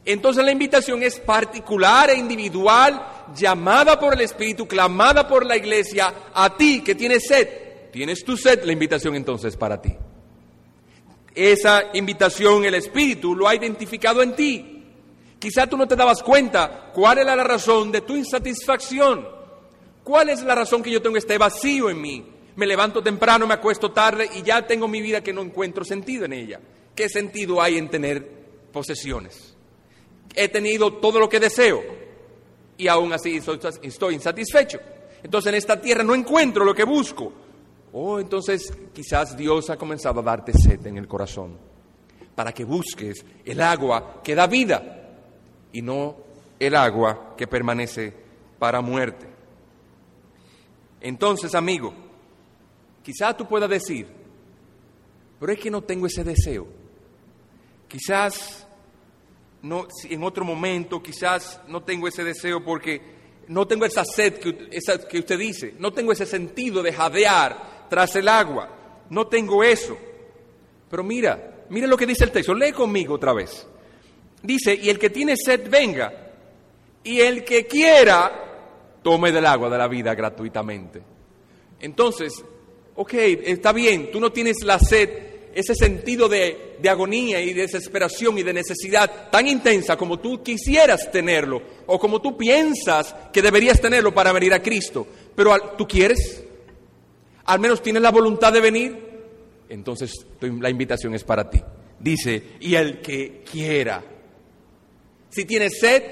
[0.05, 6.13] entonces la invitación es particular e individual, llamada por el Espíritu, clamada por la iglesia,
[6.35, 7.49] a ti que tienes sed.
[7.93, 9.95] Tienes tu sed, la invitación entonces es para ti.
[11.35, 14.85] Esa invitación el Espíritu lo ha identificado en ti.
[15.39, 19.29] Quizá tú no te dabas cuenta cuál era la razón de tu insatisfacción.
[20.03, 22.25] ¿Cuál es la razón que yo tengo este vacío en mí?
[22.57, 26.25] Me levanto temprano, me acuesto tarde y ya tengo mi vida que no encuentro sentido
[26.25, 26.61] en ella.
[26.97, 28.27] ¿qué sentido hay en tener
[28.73, 29.55] posesiones?
[30.35, 31.85] He tenido todo lo que deseo
[32.77, 33.41] y aún así
[33.83, 34.79] estoy insatisfecho.
[35.23, 37.33] Entonces en esta tierra no encuentro lo que busco.
[37.93, 41.57] Oh, entonces quizás Dios ha comenzado a darte sed en el corazón
[42.35, 45.15] para que busques el agua que da vida
[45.73, 46.17] y no
[46.59, 48.13] el agua que permanece
[48.59, 49.27] para muerte.
[51.01, 51.95] Entonces, amigo,
[53.03, 54.07] quizás tú puedas decir,
[55.39, 56.67] pero es que no tengo ese deseo.
[57.89, 58.66] Quizás
[59.67, 63.01] no, en otro momento, quizás no tengo ese deseo porque
[63.49, 64.71] no tengo esa sed que,
[65.09, 68.71] que usted dice, no tengo ese sentido de jadear tras el agua,
[69.11, 69.99] no tengo eso.
[70.89, 73.67] Pero mira, mira lo que dice el texto, lee conmigo otra vez.
[74.41, 76.13] Dice, y el que tiene sed venga,
[77.03, 81.03] y el que quiera, tome del agua de la vida gratuitamente.
[81.81, 82.45] Entonces,
[82.95, 85.26] ok, está bien, tú no tienes la sed,
[85.57, 91.11] ese sentido de, agonía y de desesperación y de necesidad tan intensa como tú quisieras
[91.11, 95.07] tenerlo o como tú piensas que deberías tenerlo para venir a Cristo.
[95.35, 96.45] Pero ¿tú quieres?
[97.47, 99.07] ¿Al menos tienes la voluntad de venir?
[99.71, 101.63] Entonces la invitación es para ti.
[101.99, 104.05] Dice, y el que quiera.
[105.31, 106.03] Si tienes sed,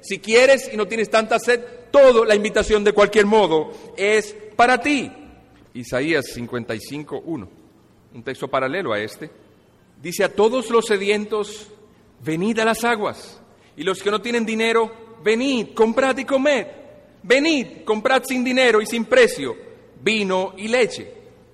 [0.00, 4.80] si quieres y no tienes tanta sed, todo, la invitación de cualquier modo es para
[4.80, 5.12] ti.
[5.74, 7.63] Isaías 55, 1,
[8.14, 9.30] un texto paralelo a este.
[10.00, 11.68] Dice, a todos los sedientos,
[12.24, 13.40] venid a las aguas.
[13.76, 16.66] Y los que no tienen dinero, venid, comprad y comed.
[17.22, 19.56] Venid, comprad sin dinero y sin precio,
[20.00, 21.12] vino y leche.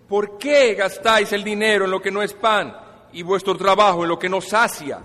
[0.09, 2.77] ¿Por qué gastáis el dinero en lo que no es pan
[3.13, 5.01] y vuestro trabajo en lo que no sacia?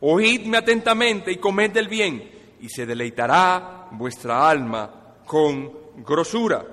[0.00, 5.72] Oídme atentamente y comed del bien, y se deleitará vuestra alma con
[6.04, 6.64] grosura.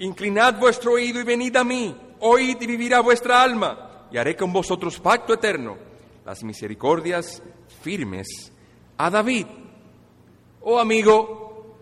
[0.00, 4.52] Inclinad vuestro oído y venid a mí, oíd y vivirá vuestra alma, y haré con
[4.52, 5.76] vosotros pacto eterno,
[6.24, 7.42] las misericordias
[7.82, 8.52] firmes
[8.96, 9.46] a David.
[10.62, 11.76] Oh amigo,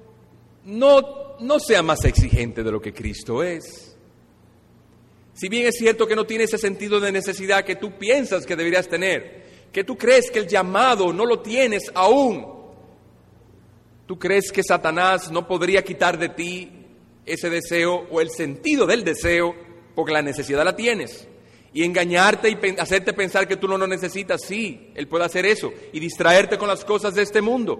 [0.64, 3.96] no, no sea más exigente de lo que Cristo es.
[5.34, 8.56] Si bien es cierto que no tiene ese sentido de necesidad que tú piensas que
[8.56, 12.60] deberías tener, que tú crees que el llamado no lo tienes aún,
[14.10, 16.68] ¿Tú crees que Satanás no podría quitar de ti
[17.24, 19.54] ese deseo o el sentido del deseo
[20.00, 21.28] porque la necesidad la tienes?
[21.74, 25.70] Y engañarte y hacerte pensar que tú no lo necesitas, sí, Él puede hacer eso
[25.92, 27.78] y distraerte con las cosas de este mundo.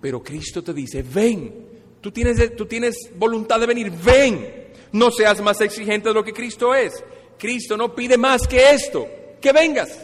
[0.00, 1.52] Pero Cristo te dice, ven,
[2.00, 6.32] tú tienes, tú tienes voluntad de venir, ven, no seas más exigente de lo que
[6.32, 7.04] Cristo es.
[7.38, 9.06] Cristo no pide más que esto,
[9.38, 10.02] que vengas.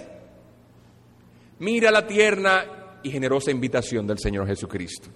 [1.60, 5.08] Mira la tierna y generosa invitación del Señor Jesucristo.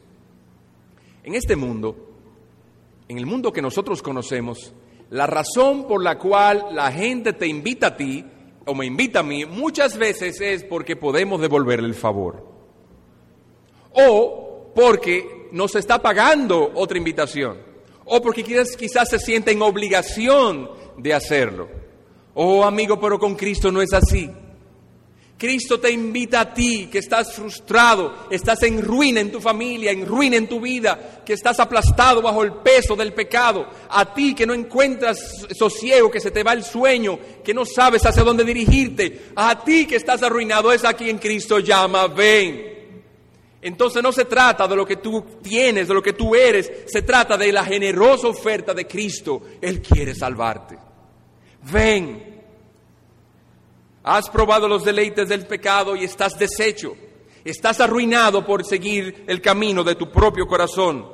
[1.23, 2.15] En este mundo,
[3.09, 4.73] en el mundo que nosotros conocemos,
[5.11, 8.25] la razón por la cual la gente te invita a ti
[8.67, 12.47] o me invita a mí muchas veces es porque podemos devolverle el favor.
[13.93, 17.59] O porque nos está pagando otra invitación.
[18.07, 21.69] O porque quizás, quizás se siente en obligación de hacerlo.
[22.35, 24.31] Oh amigo, pero con Cristo no es así.
[25.37, 30.07] Cristo te invita a ti que estás frustrado, estás en ruina en tu familia, en
[30.07, 34.47] ruina en tu vida, que estás aplastado bajo el peso del pecado, a ti que
[34.47, 39.33] no encuentras sosiego, que se te va el sueño, que no sabes hacia dónde dirigirte,
[39.35, 42.75] a ti que estás arruinado, es a quien Cristo llama, ven.
[43.61, 47.03] Entonces no se trata de lo que tú tienes, de lo que tú eres, se
[47.03, 49.43] trata de la generosa oferta de Cristo.
[49.61, 50.79] Él quiere salvarte.
[51.73, 52.34] Ven,
[54.05, 56.95] Has probado los deleites del pecado y estás deshecho.
[57.43, 61.07] Estás arruinado por seguir el camino de tu propio corazón.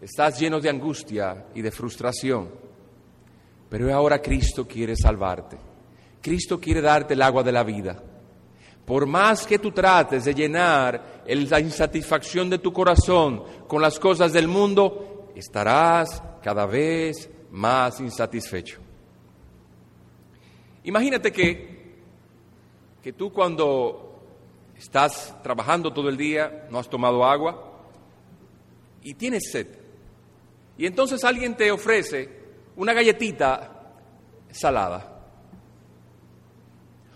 [0.00, 2.50] Estás lleno de angustia y de frustración.
[3.70, 5.56] Pero ahora Cristo quiere salvarte.
[6.20, 8.02] Cristo quiere darte el agua de la vida.
[8.84, 14.32] Por más que tú trates de llenar la insatisfacción de tu corazón con las cosas
[14.32, 18.80] del mundo, estarás cada vez más insatisfecho.
[20.82, 21.73] Imagínate que
[23.04, 24.18] que tú cuando
[24.78, 27.82] estás trabajando todo el día, no has tomado agua
[29.02, 29.66] y tienes sed.
[30.78, 32.30] Y entonces alguien te ofrece
[32.76, 33.92] una galletita
[34.50, 35.20] salada.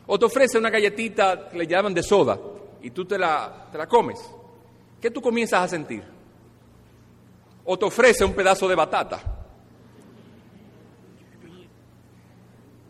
[0.07, 2.39] O te ofrece una galletita que le llaman de soda
[2.83, 4.21] y tú te la, te la comes.
[5.01, 6.05] ¿Qué tú comienzas a sentir?
[7.65, 9.38] O te ofrece un pedazo de batata.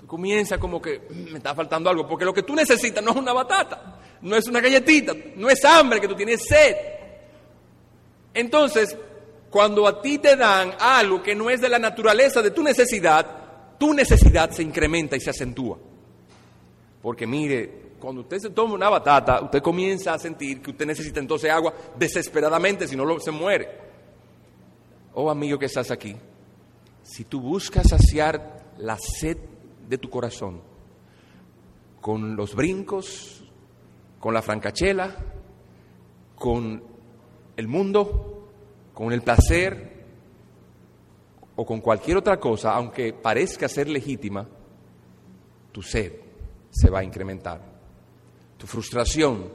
[0.08, 3.16] Comienza como que mm, me está faltando algo, porque lo que tú necesitas no es
[3.18, 6.74] una batata, no es una galletita, no es hambre que tú tienes sed.
[8.34, 8.96] Entonces,
[9.50, 13.76] cuando a ti te dan algo que no es de la naturaleza de tu necesidad,
[13.78, 15.78] tu necesidad se incrementa y se acentúa.
[17.00, 21.20] Porque mire, cuando usted se toma una batata, usted comienza a sentir que usted necesita
[21.20, 23.68] entonces agua desesperadamente, si no se muere.
[25.14, 26.16] Oh amigo que estás aquí,
[27.02, 29.36] si tú buscas saciar la sed
[29.88, 30.60] de tu corazón,
[32.00, 33.44] con los brincos,
[34.20, 35.16] con la francachela,
[36.34, 36.82] con
[37.56, 38.48] el mundo,
[38.92, 40.06] con el placer
[41.56, 44.46] o con cualquier otra cosa, aunque parezca ser legítima,
[45.72, 46.12] tu sed
[46.70, 47.60] se va a incrementar,
[48.56, 49.50] tu frustración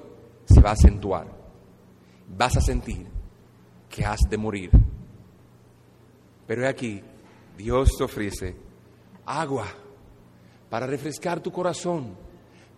[0.45, 1.27] se va a acentuar,
[2.27, 3.07] vas a sentir
[3.89, 4.71] que has de morir.
[6.45, 7.01] Pero aquí,
[7.57, 8.55] Dios te ofrece
[9.25, 9.67] agua
[10.73, 12.17] para refrescar tu corazón,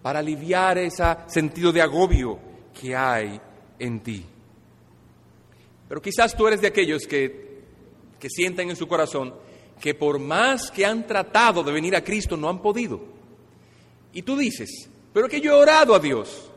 [0.01, 2.37] para aliviar ese sentido de agobio
[2.77, 3.39] que hay
[3.79, 4.25] en ti.
[5.87, 7.61] Pero quizás tú eres de aquellos que,
[8.19, 9.33] que sienten en su corazón
[9.79, 12.99] que por más que han tratado de venir a Cristo no han podido.
[14.11, 16.51] Y tú dices, pero que yo he orado a Dios,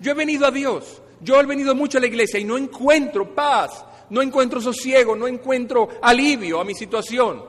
[0.00, 3.32] yo he venido a Dios, yo he venido mucho a la iglesia y no encuentro
[3.32, 7.44] paz, no encuentro sosiego, no encuentro alivio a mi situación,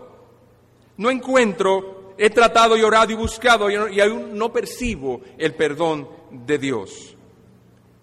[0.97, 6.57] no encuentro, he tratado y orado y buscado y aún no percibo el perdón de
[6.57, 7.15] Dios.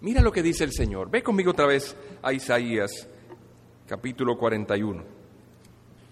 [0.01, 1.09] Mira lo que dice el Señor.
[1.09, 3.07] Ve conmigo otra vez a Isaías
[3.87, 5.03] capítulo 41.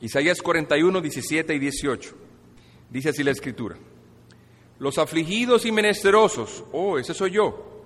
[0.01, 2.15] Isaías 41, 17 y 18.
[2.89, 3.77] Dice así la escritura.
[4.79, 7.83] Los afligidos y menesterosos, oh, ese soy yo.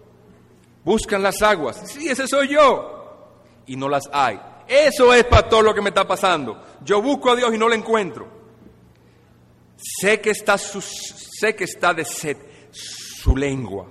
[0.83, 3.29] Buscan las aguas, sí, ese soy yo.
[3.67, 4.39] Y no las hay.
[4.67, 6.61] Eso es, pastor, lo que me está pasando.
[6.83, 8.40] Yo busco a Dios y no lo encuentro.
[9.81, 12.37] Sé que está, sé que está de sed
[12.71, 13.87] su lengua.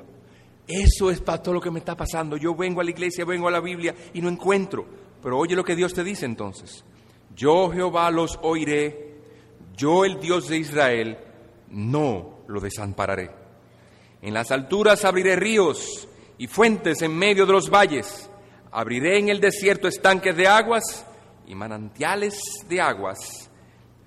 [0.66, 2.36] Eso es, pastor, lo que me está pasando.
[2.36, 4.86] Yo vengo a la iglesia, vengo a la Biblia y no encuentro.
[5.20, 6.84] Pero oye lo que Dios te dice entonces.
[7.34, 9.16] Yo Jehová los oiré,
[9.76, 11.18] yo el Dios de Israel,
[11.70, 13.30] no lo desampararé.
[14.22, 18.30] En las alturas abriré ríos y fuentes en medio de los valles.
[18.70, 21.04] Abriré en el desierto estanques de aguas
[21.46, 23.50] y manantiales de aguas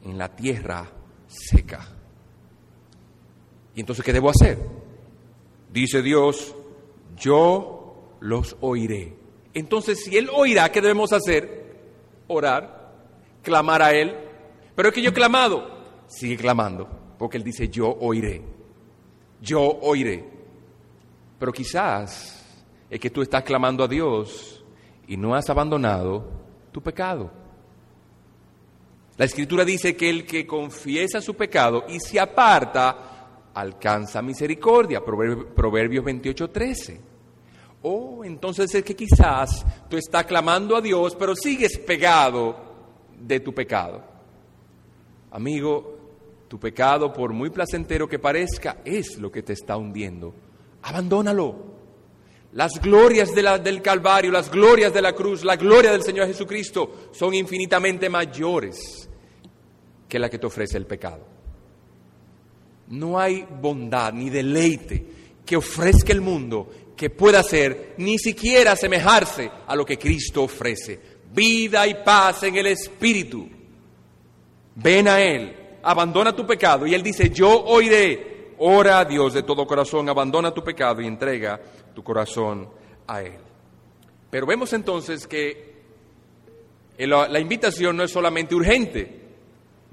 [0.03, 0.89] en la tierra
[1.33, 1.87] seca.
[3.75, 4.57] ¿Y entonces qué debo hacer?
[5.71, 6.55] Dice Dios,
[7.17, 9.17] yo los oiré.
[9.53, 11.75] Entonces, si Él oirá, ¿qué debemos hacer?
[12.27, 12.93] Orar,
[13.41, 14.15] clamar a Él.
[14.75, 15.67] Pero es que yo he clamado.
[16.07, 18.41] Sigue clamando, porque Él dice, yo oiré.
[19.41, 20.23] Yo oiré.
[21.39, 22.43] Pero quizás
[22.89, 24.63] es que tú estás clamando a Dios
[25.07, 26.29] y no has abandonado
[26.71, 27.42] tu pecado.
[29.23, 35.01] La escritura dice que el que confiesa su pecado y se aparta, alcanza misericordia.
[35.01, 37.01] Proverbios 28, 13.
[37.83, 42.53] Oh, entonces es que quizás tú estás clamando a Dios, pero sigues pegado
[43.17, 44.03] de tu pecado.
[45.31, 45.99] Amigo,
[46.49, 50.35] tu pecado, por muy placentero que parezca, es lo que te está hundiendo.
[50.81, 51.71] Abandónalo.
[52.51, 57.33] Las glorias del Calvario, las glorias de la cruz, la gloria del Señor Jesucristo son
[57.33, 59.09] infinitamente mayores
[60.13, 61.25] que la que te ofrece el pecado.
[62.89, 65.03] No hay bondad ni deleite
[65.43, 70.99] que ofrezca el mundo que pueda ser ni siquiera asemejarse a lo que Cristo ofrece.
[71.33, 73.49] Vida y paz en el Espíritu.
[74.75, 76.85] Ven a Él, abandona tu pecado.
[76.85, 81.07] Y Él dice, yo oiré, ora a Dios de todo corazón, abandona tu pecado y
[81.07, 81.59] entrega
[81.95, 82.69] tu corazón
[83.07, 83.39] a Él.
[84.29, 85.73] Pero vemos entonces que
[86.99, 89.22] la invitación no es solamente urgente,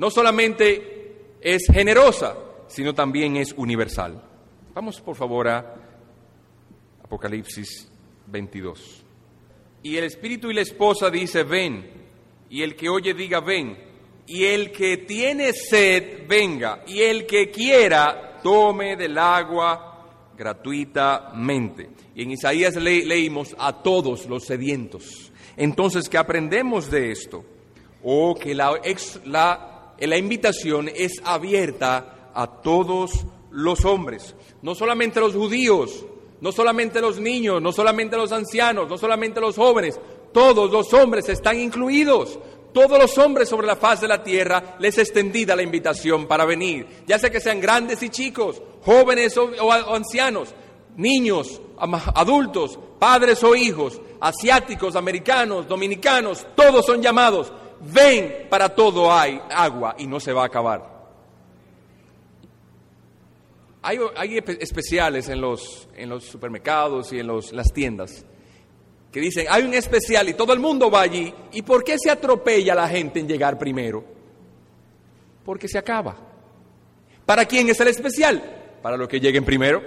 [0.00, 2.34] no solamente es generosa,
[2.68, 4.22] sino también es universal.
[4.72, 5.74] Vamos por favor a
[7.04, 7.86] Apocalipsis
[8.26, 9.04] 22.
[9.82, 11.86] Y el espíritu y la esposa dice, ven,
[12.48, 13.76] y el que oye diga, ven,
[14.26, 21.90] y el que tiene sed, venga, y el que quiera, tome del agua gratuitamente.
[22.14, 25.30] Y en Isaías leímos a todos los sedientos.
[25.58, 27.44] Entonces, ¿qué aprendemos de esto?
[28.02, 28.80] O que la,
[29.26, 29.69] la,
[30.08, 36.06] la invitación es abierta a todos los hombres, no solamente a los judíos,
[36.40, 40.00] no solamente los niños, no solamente los ancianos, no solamente los jóvenes,
[40.32, 42.38] todos los hombres están incluidos.
[42.72, 46.86] Todos los hombres sobre la faz de la tierra les extendida la invitación para venir,
[47.04, 50.54] ya sea que sean grandes y chicos, jóvenes o, o ancianos,
[50.96, 51.60] niños,
[52.14, 57.52] adultos, padres o hijos, asiáticos, americanos, dominicanos, todos son llamados.
[57.80, 61.00] Ven, para todo hay agua y no se va a acabar.
[63.82, 65.88] Hay, especiales en los,
[66.20, 68.26] supermercados y en las tiendas
[69.10, 71.34] que dicen, hay un especial y todo el mundo va allí.
[71.52, 74.04] ¿Y por qué se atropella la gente en llegar primero?
[75.44, 76.16] Porque se acaba.
[77.26, 78.78] ¿Para quién es el especial?
[78.82, 79.82] Para los que lleguen primero.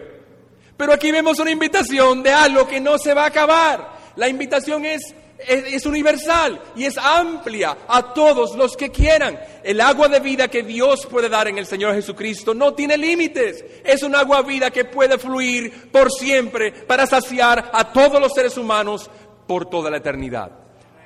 [0.76, 3.93] Pero aquí vemos una invitación de algo que no se va a acabar.
[4.17, 5.15] La invitación es
[5.47, 9.39] es, universal y es amplia a todos los que quieran.
[9.63, 13.63] El agua de vida que Dios puede dar en el Señor Jesucristo no tiene límites.
[13.83, 18.57] Es un agua vida que puede fluir por siempre para saciar a todos los seres
[18.57, 19.09] humanos
[19.47, 20.51] por toda la eternidad.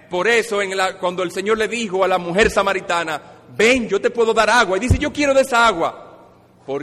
[0.10, 3.22] Por eso en cuando el Señor le dijo a la mujer samaritana,
[3.56, 6.04] ven, yo te puedo dar agua, y dice, yo quiero de esa agua.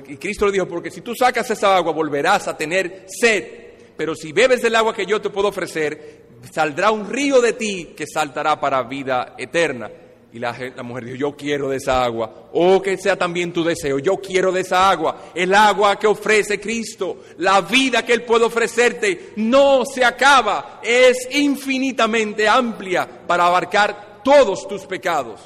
[0.09, 3.65] Y Cristo le dijo, porque si tú sacas esa agua volverás a tener sed
[3.97, 7.95] pero si bebes del agua que yo te puedo ofrecer, saldrá un río de ti
[7.97, 9.91] que saltará para vida eterna.
[10.35, 12.49] Y la, mujer dijo, yo quiero de esa agua.
[12.53, 14.01] Oh, que sea también tu deseo.
[14.01, 15.31] Yo quiero de esa agua.
[15.33, 17.23] El agua que ofrece Cristo.
[17.39, 20.81] La vida que Él puede ofrecerte no se acaba.
[20.83, 25.41] Es infinitamente amplia para abarcar todos tus pecados.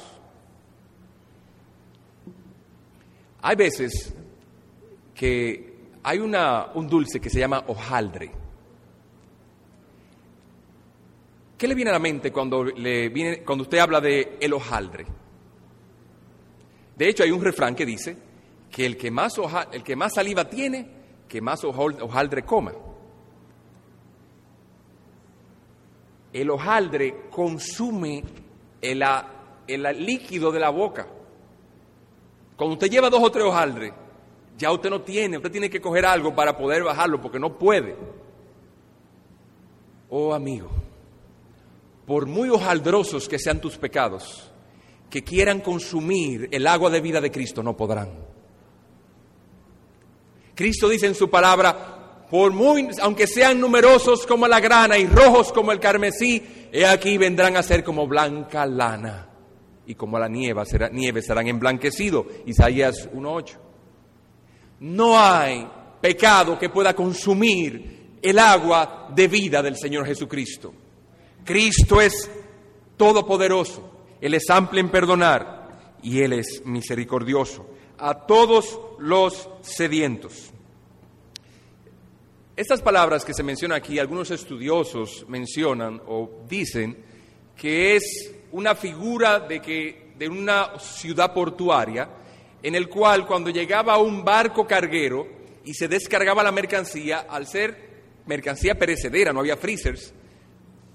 [3.43, 4.11] Hay veces
[5.13, 5.69] que
[6.01, 8.38] hay un dulce que se llama hojaldre.
[11.59, 15.05] ¿Qué le viene a la mente cuando, le viene, cuando usted habla de el hojaldre?
[16.95, 18.17] De hecho, hay un refrán que dice
[18.71, 19.33] que el que más,
[19.73, 20.89] el que más saliva tiene,
[21.27, 22.71] que más hojaldre coma.
[26.31, 28.23] El hojaldre consume
[28.81, 29.03] el,
[29.67, 31.07] el líquido de la boca.
[32.55, 33.91] Cuando usted lleva dos o tres hojaldres,
[34.57, 37.97] ya usted no tiene, usted tiene que coger algo para poder bajarlo porque no puede.
[40.09, 40.69] Oh amigo,
[42.09, 44.51] por muy hojaldrosos que sean tus pecados,
[45.11, 48.09] que quieran consumir el agua de vida de Cristo, no podrán.
[50.55, 55.53] Cristo dice en su palabra, por muy, aunque sean numerosos como la grana y rojos
[55.53, 59.29] como el carmesí, he aquí vendrán a ser como blanca lana
[59.85, 62.25] y como la nieve, será, nieve serán emblanquecidos.
[62.47, 63.55] Isaías 1.8.
[64.79, 65.63] No hay
[66.01, 70.73] pecado que pueda consumir el agua de vida del Señor Jesucristo.
[71.49, 72.29] Cristo es
[72.95, 73.91] todopoderoso,
[74.21, 80.51] Él es amplio en perdonar y Él es misericordioso a todos los sedientos.
[82.55, 86.95] Estas palabras que se mencionan aquí, algunos estudiosos mencionan o dicen
[87.57, 92.11] que es una figura de, que, de una ciudad portuaria
[92.61, 95.27] en el cual cuando llegaba un barco carguero
[95.65, 97.89] y se descargaba la mercancía, al ser
[98.27, 100.13] mercancía perecedera, no había freezers,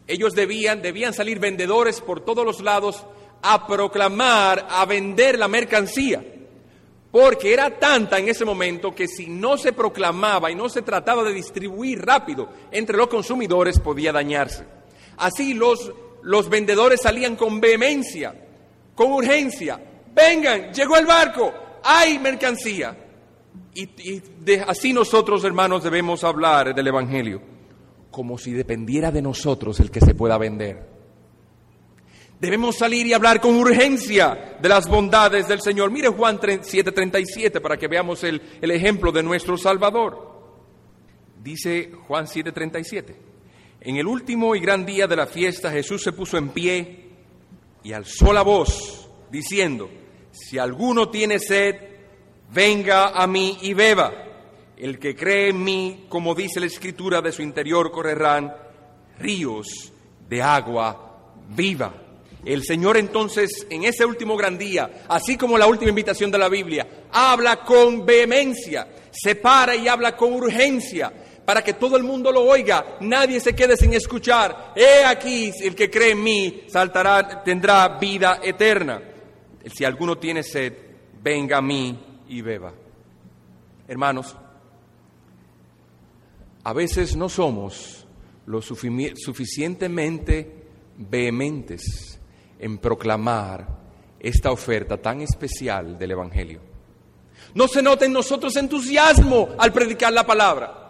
[0.07, 3.05] ellos debían, debían salir vendedores por todos los lados
[3.43, 6.25] a proclamar, a vender la mercancía.
[7.11, 11.23] Porque era tanta en ese momento que si no se proclamaba y no se trataba
[11.23, 14.65] de distribuir rápido entre los consumidores podía dañarse.
[15.17, 15.93] Así los,
[16.23, 18.35] los vendedores salían con vehemencia,
[18.95, 19.81] con urgencia.
[20.13, 21.53] Vengan, llegó el barco,
[21.85, 22.97] hay mercancía.
[23.75, 24.21] Y,
[24.67, 27.54] así nosotros, hermanos, debemos hablar del Evangelio
[28.15, 30.89] como si dependiera de nosotros el que se pueda vender.
[32.41, 35.91] Debemos salir y hablar con urgencia de las bondades del Señor.
[35.91, 40.33] Mire Juan 7:37 para que veamos el, el ejemplo de nuestro Salvador.
[41.43, 43.17] Dice Juan 7:37.
[43.81, 47.09] En el último y gran día de la fiesta Jesús se puso en pie
[47.83, 49.91] y alzó la voz diciendo,
[50.31, 51.75] si alguno tiene sed,
[52.53, 54.24] venga a mí y beba.
[54.77, 58.53] El que cree en mí, como dice la escritura, de su interior correrán
[59.19, 59.93] ríos
[60.29, 61.95] de agua viva.
[62.45, 66.49] El Señor entonces, en ese último gran día, así como la última invitación de la
[66.49, 71.13] Biblia, habla con vehemencia, se para y habla con urgencia,
[71.45, 74.73] para que todo el mundo lo oiga, nadie se quede sin escuchar.
[74.77, 79.01] He aquí, el que cree en mí, saltará, tendrá vida eterna.
[79.73, 80.73] Si alguno tiene sed,
[81.23, 81.99] venga a mí
[82.29, 82.73] y beba.
[83.89, 84.37] Hermanos,
[86.65, 88.07] a veces no somos
[88.47, 90.65] lo suficientemente
[90.97, 92.19] vehementes
[92.59, 93.69] en proclamar
[94.19, 96.61] esta oferta tan especial del Evangelio.
[97.55, 100.81] No se nota en nosotros entusiasmo al predicar la palabra.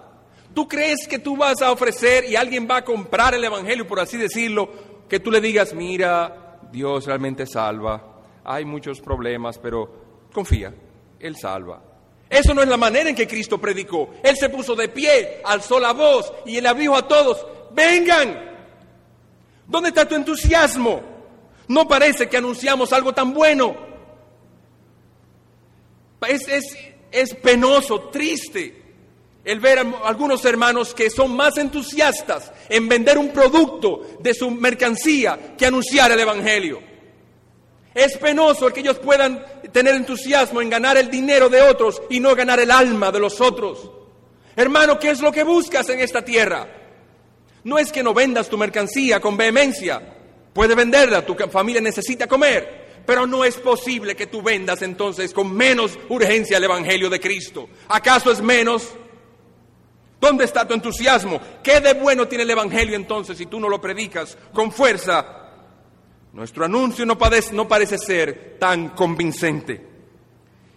[0.54, 3.98] ¿Tú crees que tú vas a ofrecer y alguien va a comprar el Evangelio, por
[3.98, 4.70] así decirlo,
[5.08, 10.72] que tú le digas, mira, Dios realmente salva, hay muchos problemas, pero confía,
[11.18, 11.93] Él salva.
[12.28, 14.14] Eso no es la manera en que Cristo predicó.
[14.22, 18.52] Él se puso de pie, alzó la voz y él dijo a todos, vengan.
[19.66, 21.02] ¿Dónde está tu entusiasmo?
[21.68, 23.76] No parece que anunciamos algo tan bueno.
[26.28, 26.64] Es, es,
[27.10, 28.84] es penoso, triste
[29.44, 34.50] el ver a algunos hermanos que son más entusiastas en vender un producto de su
[34.50, 36.93] mercancía que anunciar el Evangelio.
[37.94, 42.34] Es penoso que ellos puedan tener entusiasmo en ganar el dinero de otros y no
[42.34, 43.88] ganar el alma de los otros.
[44.56, 46.66] Hermano, ¿qué es lo que buscas en esta tierra?
[47.62, 50.02] No es que no vendas tu mercancía con vehemencia.
[50.52, 52.84] Puede venderla, tu familia necesita comer.
[53.06, 57.68] Pero no es posible que tú vendas entonces con menos urgencia el Evangelio de Cristo.
[57.88, 58.88] ¿Acaso es menos?
[60.20, 61.40] ¿Dónde está tu entusiasmo?
[61.62, 65.43] ¿Qué de bueno tiene el Evangelio entonces si tú no lo predicas con fuerza
[66.34, 67.16] nuestro anuncio no,
[67.52, 69.88] no parece ser tan convincente.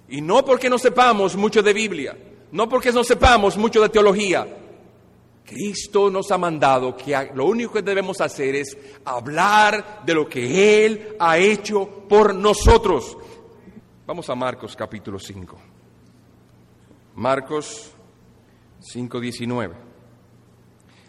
[0.09, 2.17] Y no porque no sepamos mucho de Biblia,
[2.51, 4.47] no porque no sepamos mucho de teología,
[5.43, 10.85] Cristo nos ha mandado que lo único que debemos hacer es hablar de lo que
[10.85, 13.17] Él ha hecho por nosotros.
[14.05, 15.57] Vamos a Marcos capítulo 5.
[17.15, 17.91] Marcos
[18.93, 19.73] 5:19.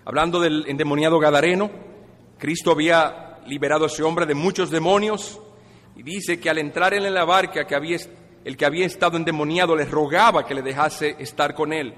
[0.06, 1.70] Hablando del endemoniado Gadareno,
[2.38, 5.40] Cristo había liberado a ese hombre de muchos demonios
[5.96, 7.98] y dice que al entrar en la barca que había,
[8.44, 11.94] el que había estado endemoniado le rogaba que le dejase estar con él.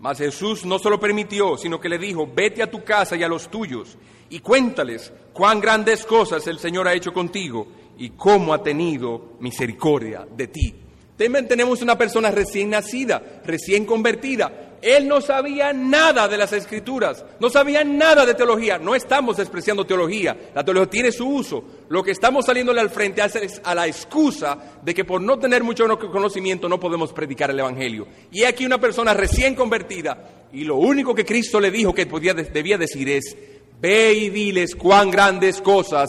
[0.00, 3.22] Mas Jesús no se lo permitió, sino que le dijo, vete a tu casa y
[3.22, 3.98] a los tuyos
[4.30, 7.66] y cuéntales cuán grandes cosas el Señor ha hecho contigo
[7.98, 10.74] y cómo ha tenido misericordia de ti.
[11.16, 14.67] Tenemos una persona recién nacida, recién convertida.
[14.80, 18.78] Él no sabía nada de las escrituras, no sabía nada de teología.
[18.78, 21.64] No estamos despreciando teología, la teología tiene su uso.
[21.88, 25.64] Lo que estamos saliéndole al frente es a la excusa de que por no tener
[25.64, 28.06] mucho conocimiento no podemos predicar el Evangelio.
[28.30, 32.34] Y aquí una persona recién convertida y lo único que Cristo le dijo que podía,
[32.34, 33.36] debía decir es,
[33.80, 36.08] ve y diles cuán grandes cosas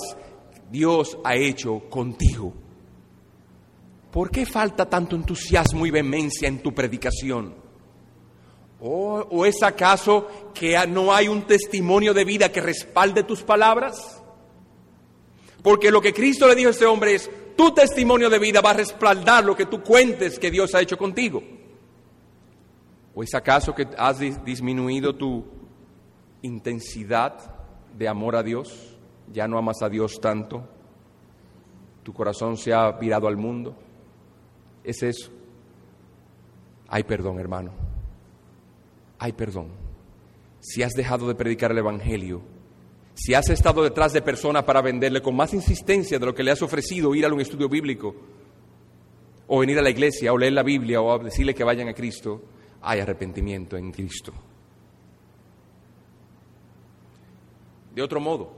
[0.71, 2.53] Dios ha hecho contigo.
[4.11, 7.68] ¿Por qué falta tanto entusiasmo y vehemencia en tu predicación?
[8.81, 14.21] ¿O, es acaso que no hay un testimonio de vida que respalde tus palabras?
[15.61, 18.69] Porque lo que Cristo le dijo a ese hombre es, tu testimonio de vida va
[18.69, 21.43] a respaldar lo que tú cuentes que Dios ha hecho contigo.
[23.13, 25.43] ¿O es acaso que has disminuido tu
[26.41, 27.33] intensidad
[27.97, 28.95] de amor a Dios?
[29.33, 30.65] ¿Ya no amas a Dios tanto?
[32.03, 33.75] ¿Tu corazón se ha virado al mundo?
[34.85, 35.29] Es eso.
[36.87, 37.88] Hay perdón, hermano.
[39.19, 39.67] Hay perdón.
[40.61, 42.41] Si has dejado de predicar el Evangelio,
[43.13, 46.51] si has estado detrás de personas para venderle con más insistencia de lo que le
[46.51, 48.15] has ofrecido ir a un estudio bíblico,
[49.47, 52.41] o venir a la iglesia, o leer la Biblia, o decirle que vayan a Cristo,
[52.81, 54.31] hay arrepentimiento en Cristo.
[57.93, 58.53] De otro modo,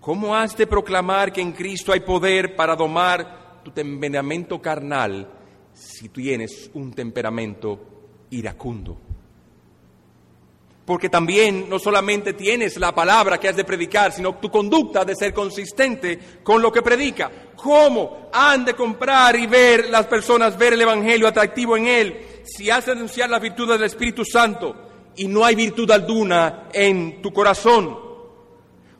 [0.00, 5.30] ¿cómo has de proclamar que en Cristo hay poder para domar tu temperamento carnal
[5.72, 7.80] si tienes un temperamento
[8.30, 9.07] iracundo?
[10.88, 15.14] Porque también no solamente tienes la palabra que has de predicar, sino tu conducta de
[15.14, 17.30] ser consistente con lo que predica.
[17.56, 22.70] ¿Cómo han de comprar y ver las personas, ver el Evangelio atractivo en él, si
[22.70, 27.34] has de anunciar las virtudes del Espíritu Santo y no hay virtud alguna en tu
[27.34, 27.94] corazón?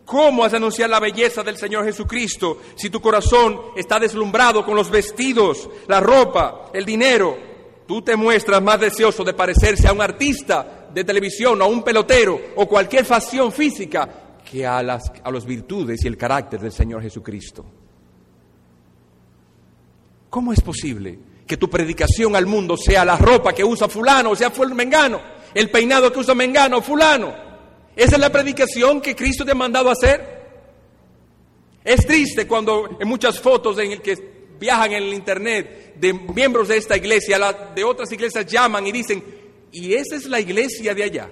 [0.05, 4.77] ¿Cómo has de anunciar la belleza del Señor Jesucristo si tu corazón está deslumbrado con
[4.77, 7.39] los vestidos, la ropa, el dinero?
[7.87, 11.83] Tú te muestras más deseoso de parecerse a un artista de televisión o a un
[11.83, 16.73] pelotero o cualquier facción física que a las a los virtudes y el carácter del
[16.73, 17.65] Señor Jesucristo.
[20.31, 24.37] ¿Cómo es posible que tu predicación al mundo sea la ropa que usa fulano o
[24.37, 25.21] sea mengano,
[25.55, 27.35] el peinado que usa mengano o fulano?
[27.97, 30.39] ¿Esa es la predicación que Cristo te ha mandado a hacer?
[31.85, 36.69] Es triste cuando en muchas fotos en el que viajan en el internet de miembros
[36.69, 37.39] de esta iglesia,
[37.75, 39.25] de otras iglesias llaman y dicen,
[39.73, 41.31] y esa es la iglesia de allá.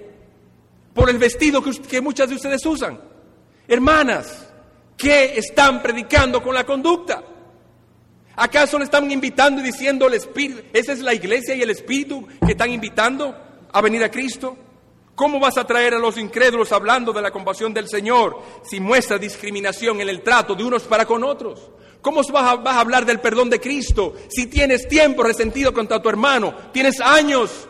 [0.93, 2.99] Por el vestido que, muchas de ustedes usan.
[3.67, 4.49] Hermanas,
[4.97, 7.23] ¿qué están predicando con la conducta?
[8.35, 10.61] ¿Acaso le están invitando y diciendo el Espíritu?
[10.73, 13.35] ¿Esa es la iglesia y el Espíritu que están invitando
[13.71, 14.57] a venir a Cristo?
[15.15, 19.17] ¿Cómo vas a traer a los incrédulos hablando de la compasión del Señor si muestra
[19.17, 21.71] discriminación en el trato de unos para con otros?
[22.01, 26.01] ¿Cómo vas a, vas a hablar del perdón de Cristo si tienes tiempo resentido contra
[26.01, 26.55] tu hermano?
[26.71, 27.67] Tienes años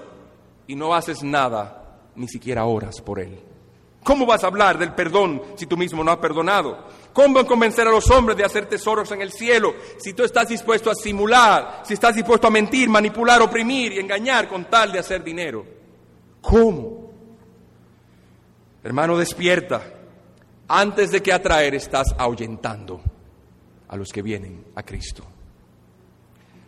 [0.68, 3.40] y no haces nada, ni siquiera oras por él.
[4.04, 6.86] ¿Cómo vas a hablar del perdón si tú mismo no has perdonado?
[7.12, 10.90] ¿Cómo convencer a los hombres de hacer tesoros en el cielo si tú estás dispuesto
[10.90, 15.24] a simular, si estás dispuesto a mentir, manipular, oprimir y engañar con tal de hacer
[15.24, 15.66] dinero?
[16.40, 17.12] ¿Cómo?
[18.84, 19.82] Hermano, despierta.
[20.70, 23.02] Antes de que atraer estás ahuyentando
[23.90, 25.24] a los que vienen a Cristo.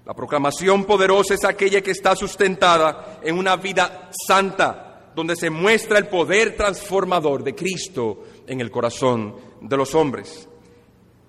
[0.09, 5.99] La proclamación poderosa es aquella que está sustentada en una vida santa, donde se muestra
[5.99, 10.49] el poder transformador de Cristo en el corazón de los hombres,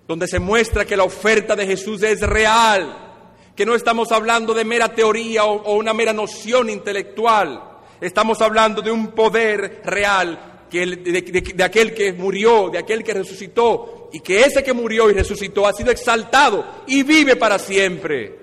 [0.08, 4.64] donde se muestra que la oferta de Jesús es real, que no estamos hablando de
[4.64, 7.62] mera teoría o, una mera noción intelectual,
[8.00, 14.08] estamos hablando de un poder real que de, aquel que murió, de aquel que resucitó,
[14.10, 18.40] y que ese que murió y resucitó ha sido exaltado y vive para siempre.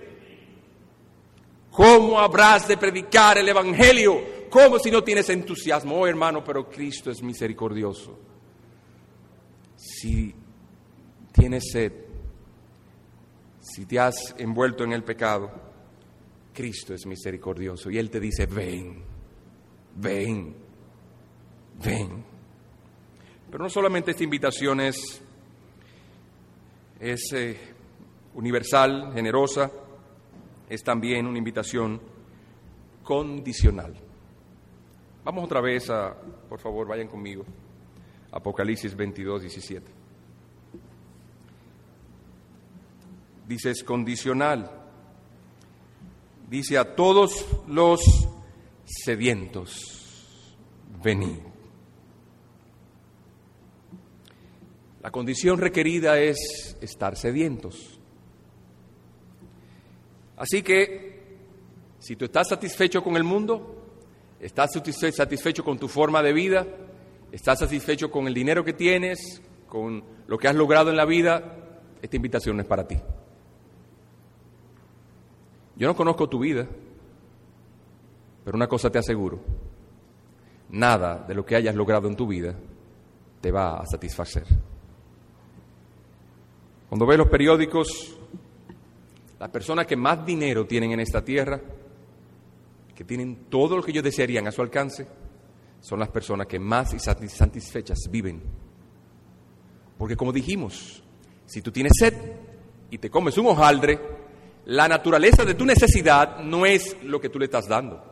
[1.78, 4.47] ¿Cómo habrás de predicar el Evangelio?
[4.49, 5.99] ¿Cómo si no tienes entusiasmo?
[5.99, 8.17] Oh hermano, pero Cristo es misericordioso.
[9.75, 10.34] Si
[11.32, 11.93] tienes sed,
[13.61, 15.51] si te has envuelto en el pecado,
[16.51, 19.03] Cristo es misericordioso y Él te dice, ven,
[19.97, 20.55] ven,
[21.75, 22.25] ven.
[23.51, 25.21] Pero no solamente esta invitación es,
[26.99, 27.55] eh,
[28.34, 29.71] universal, generosa,
[30.70, 32.01] es también una invitación
[33.03, 33.95] condicional.
[35.24, 36.15] Vamos otra vez a,
[36.49, 37.45] por favor, vayan conmigo,
[38.32, 39.91] Apocalipsis 22, 17.
[43.47, 44.70] Dice, es condicional.
[46.49, 48.01] Dice a todos los
[48.86, 50.55] sedientos,
[51.03, 51.39] venid.
[55.01, 57.96] La condición requerida es estar sedientos.
[60.38, 61.38] Así que,
[61.99, 63.85] si tú estás satisfecho con el mundo,
[64.39, 64.71] estás
[65.13, 66.65] satisfecho con tu forma de vida,
[67.31, 71.57] estás satisfecho con el dinero que tienes, con lo que has logrado en la vida,
[72.01, 72.97] esta invitación no es para ti.
[75.75, 76.67] Yo no conozco tu vida,
[78.43, 79.39] pero una cosa te aseguro,
[80.69, 82.55] nada de lo que hayas logrado en tu vida
[83.41, 84.45] te va a satisfacer.
[86.89, 88.16] Cuando ves los periódicos,
[89.39, 91.61] las personas que más dinero tienen en esta tierra,
[92.95, 95.07] que tienen todo lo que ellos desearían a su alcance,
[95.79, 98.41] son las personas que más satisfechas viven.
[99.97, 101.03] Porque como dijimos,
[101.45, 102.13] si tú tienes sed
[102.89, 103.99] y te comes un hojaldre,
[104.65, 108.03] la naturaleza de tu necesidad no es lo que tú le estás dando,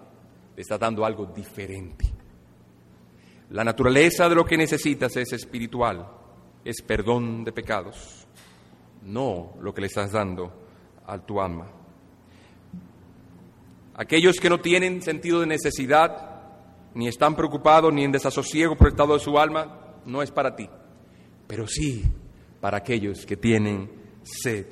[0.55, 2.05] le estás dando algo diferente.
[3.49, 6.07] La naturaleza de lo que necesitas es espiritual,
[6.63, 8.27] es perdón de pecados,
[9.03, 10.64] no lo que le estás dando
[11.07, 11.67] a tu alma.
[13.95, 16.41] Aquellos que no tienen sentido de necesidad,
[16.93, 20.55] ni están preocupados ni en desasosiego por el estado de su alma, no es para
[20.55, 20.69] ti,
[21.47, 22.03] pero sí
[22.59, 23.89] para aquellos que tienen
[24.23, 24.67] sed.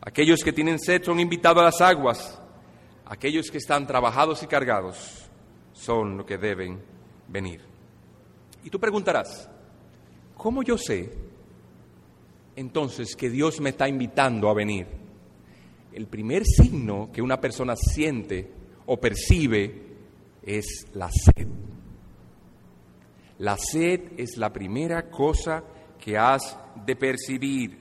[0.00, 2.40] Aquellos que tienen sed son invitados a las aguas,
[3.06, 5.30] aquellos que están trabajados y cargados
[5.72, 6.82] son los que deben
[7.28, 7.60] venir.
[8.64, 9.48] Y tú preguntarás,
[10.36, 11.23] ¿cómo yo sé
[12.56, 14.86] entonces que Dios me está invitando a venir?
[15.92, 18.50] El primer signo que una persona siente
[18.86, 19.82] o percibe
[20.42, 21.46] es la sed.
[23.38, 25.62] La sed es la primera cosa
[25.98, 27.78] que has de percibir.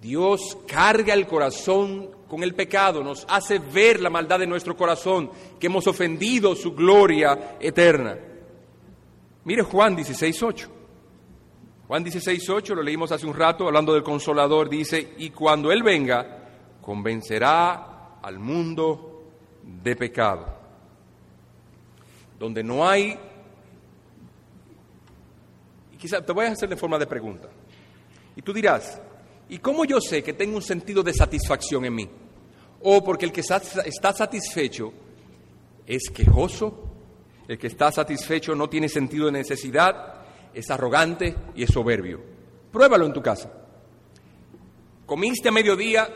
[0.00, 5.30] Dios carga el corazón con el pecado, nos hace ver la maldad de nuestro corazón,
[5.58, 8.16] que hemos ofendido su gloria eterna.
[9.44, 10.77] Mire Juan 16.8.
[11.88, 16.50] Juan 16.8, lo leímos hace un rato, hablando del consolador, dice, y cuando Él venga,
[16.82, 19.24] convencerá al mundo
[19.62, 20.46] de pecado.
[22.38, 23.18] Donde no hay,
[25.90, 27.48] y quizá te voy a hacer de forma de pregunta,
[28.36, 29.00] y tú dirás,
[29.48, 32.10] ¿y cómo yo sé que tengo un sentido de satisfacción en mí?
[32.82, 34.92] O porque el que está satisfecho
[35.86, 36.84] es quejoso,
[37.48, 40.17] el que está satisfecho no tiene sentido de necesidad,
[40.54, 42.20] es arrogante y es soberbio.
[42.72, 43.50] Pruébalo en tu casa.
[45.06, 46.08] Comiste a mediodía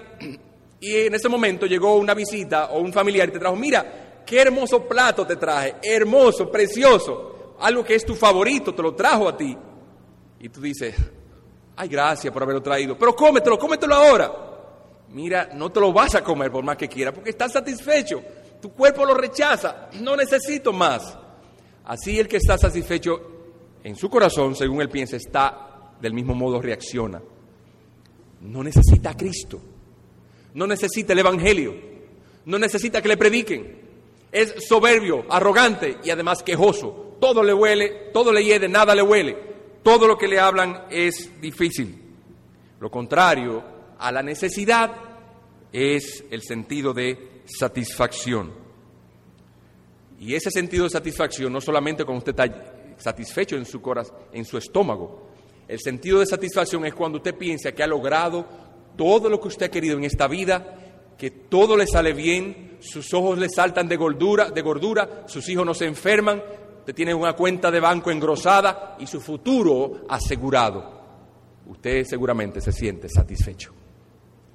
[0.80, 4.42] y en ese momento llegó una visita o un familiar y te trajo, mira, qué
[4.42, 9.36] hermoso plato te traje, hermoso, precioso, algo que es tu favorito, te lo trajo a
[9.36, 9.56] ti.
[10.40, 10.94] Y tú dices,
[11.76, 14.32] ay, gracias por haberlo traído, pero cómetelo, cómetelo ahora.
[15.10, 18.22] Mira, no te lo vas a comer por más que quieras, porque estás satisfecho.
[18.60, 21.16] Tu cuerpo lo rechaza, no necesito más.
[21.84, 23.31] Así el que está satisfecho
[23.84, 27.20] en su corazón, según él piensa, está del mismo modo reacciona.
[28.40, 29.60] No necesita a Cristo,
[30.54, 31.74] no necesita el Evangelio,
[32.44, 33.82] no necesita que le prediquen.
[34.30, 37.16] Es soberbio, arrogante y además quejoso.
[37.20, 39.36] Todo le huele, todo le hiede, nada le huele.
[39.82, 42.00] Todo lo que le hablan es difícil.
[42.80, 43.62] Lo contrario
[43.98, 44.92] a la necesidad
[45.72, 48.52] es el sentido de satisfacción.
[50.18, 54.44] Y ese sentido de satisfacción no solamente cuando usted está satisfecho en su corazón, en
[54.44, 55.28] su estómago.
[55.68, 58.46] El sentido de satisfacción es cuando usted piensa que ha logrado
[58.96, 60.78] todo lo que usted ha querido en esta vida,
[61.16, 65.64] que todo le sale bien, sus ojos le saltan de gordura, de gordura, sus hijos
[65.64, 66.42] no se enferman,
[66.80, 71.00] usted tiene una cuenta de banco engrosada y su futuro asegurado.
[71.66, 73.72] Usted seguramente se siente satisfecho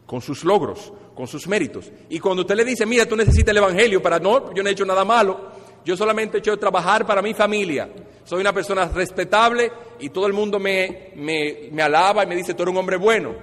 [0.06, 1.91] con sus logros, con sus méritos.
[2.10, 4.72] Y cuando usted le dice, mira, tú necesitas el Evangelio para no, yo no he
[4.72, 5.52] hecho nada malo,
[5.86, 7.89] yo solamente he hecho trabajar para mi familia,
[8.28, 12.63] soy una persona respetable y todo el mundo me, me, alaba y me dice, tú
[12.63, 13.34] eres un hombre bueno.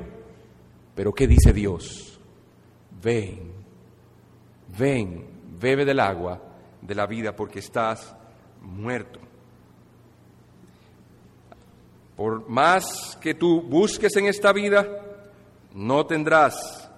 [0.95, 2.21] Pero ¿qué dice Dios?
[3.03, 3.51] Ven,
[4.79, 5.25] ven,
[5.59, 6.39] bebe del agua
[6.83, 8.15] de la vida porque estás
[8.61, 9.21] muerto.
[12.15, 14.87] Por más que tú busques en esta vida,
[15.73, 16.91] no tendrás,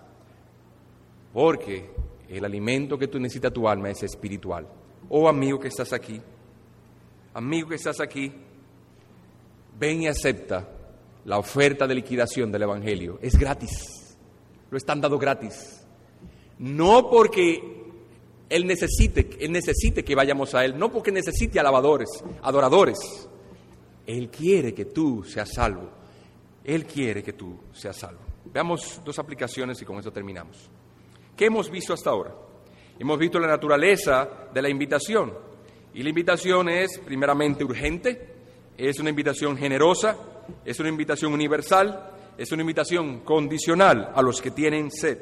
[1.33, 1.89] porque
[2.29, 4.67] el alimento que tú necesitas tu alma es espiritual.
[5.09, 6.21] Oh amigo que estás aquí,
[7.37, 8.33] amigo que estás aquí,
[9.79, 10.67] ven y acepta
[11.27, 13.19] la oferta de liquidación del Evangelio.
[13.21, 14.17] Es gratis,
[14.71, 15.85] lo están dando gratis.
[16.59, 17.61] No porque
[18.49, 22.09] Él necesite, Él necesite que vayamos a Él, no porque necesite alabadores,
[22.41, 22.99] adoradores.
[24.07, 25.91] Él quiere que tú seas salvo.
[26.65, 28.21] Él quiere que tú seas salvo.
[28.47, 30.71] Veamos dos aplicaciones y con eso terminamos.
[31.37, 32.35] ¿Qué hemos visto hasta ahora?
[32.99, 35.46] Hemos visto la naturaleza de la invitación.
[35.97, 38.29] Y la invitación es primeramente urgente,
[38.77, 40.15] es una invitación generosa,
[40.63, 45.17] es una invitación universal, es una invitación condicional a los que tienen sed.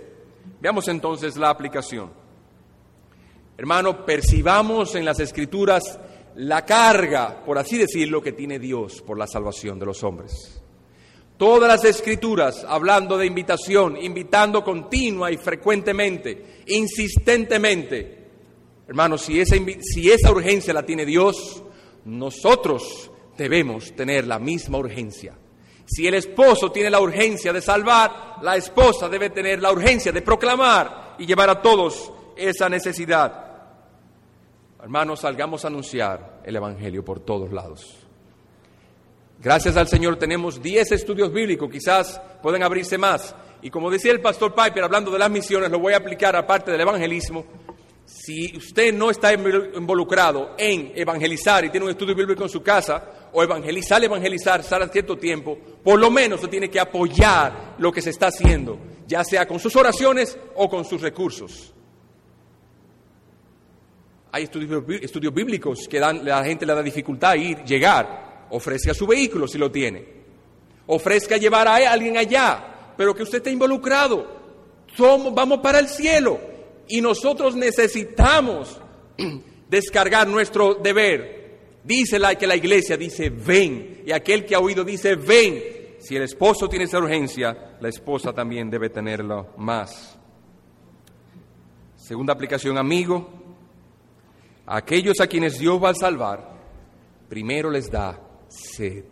[0.61, 2.11] Veamos entonces la aplicación.
[3.57, 5.97] Hermano, percibamos en las escrituras
[6.35, 10.61] la carga, por así decirlo, que tiene Dios por la salvación de los hombres.
[11.37, 18.24] Todas las escrituras hablando de invitación, invitando continua y frecuentemente, insistentemente.
[18.87, 21.63] Hermanos, si esa, si esa urgencia la tiene Dios,
[22.05, 25.35] nosotros debemos tener la misma urgencia.
[25.87, 30.23] Si el esposo tiene la urgencia de salvar, la esposa debe tener la urgencia de
[30.23, 33.45] proclamar y llevar a todos esa necesidad.
[34.83, 37.97] Hermanos, salgamos a anunciar el Evangelio por todos lados.
[39.41, 43.35] Gracias al Señor tenemos 10 estudios bíblicos, quizás pueden abrirse más.
[43.61, 46.71] Y como decía el pastor Piper, hablando de las misiones, lo voy a aplicar aparte
[46.71, 47.45] del evangelismo.
[48.05, 53.31] Si usted no está involucrado en evangelizar y tiene un estudio bíblico en su casa,
[53.33, 58.03] o evangelizar, evangelizar, a cierto tiempo, por lo menos se tiene que apoyar lo que
[58.03, 61.73] se está haciendo, ya sea con sus oraciones o con sus recursos.
[64.33, 68.93] Hay estudios, estudios bíblicos que dan, la gente le da dificultad a ir, llegar, ofrezca
[68.93, 70.05] su vehículo si lo tiene,
[70.87, 74.45] ofrezca llevar a alguien allá, pero que usted esté involucrado.
[74.97, 76.54] Somos, vamos para el cielo
[76.89, 78.81] y nosotros necesitamos
[79.69, 81.45] descargar nuestro deber.
[81.83, 85.63] Dice que la iglesia dice ven y aquel que ha oído dice ven.
[86.01, 90.19] Si el esposo tiene esa urgencia, la esposa también debe tenerlo más.
[91.97, 93.27] Segunda aplicación, amigo.
[94.67, 96.53] aquellos a quienes Dios va a salvar,
[97.29, 99.05] primero les da sed.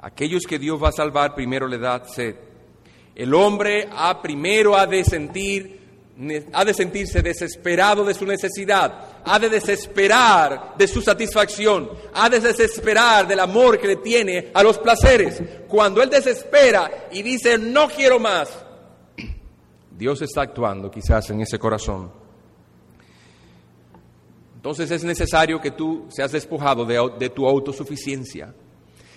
[0.00, 2.36] Aquellos que Dios va a salvar primero le da sed.
[3.14, 5.79] El hombre ha primero ha de sentir
[6.52, 12.40] ha de sentirse desesperado de su necesidad, ha de desesperar de su satisfacción, ha de
[12.40, 15.42] desesperar del amor que le tiene a los placeres.
[15.68, 18.50] Cuando él desespera y dice no quiero más,
[19.90, 22.10] Dios está actuando quizás en ese corazón.
[24.56, 28.54] Entonces es necesario que tú seas despojado de, tu autosuficiencia.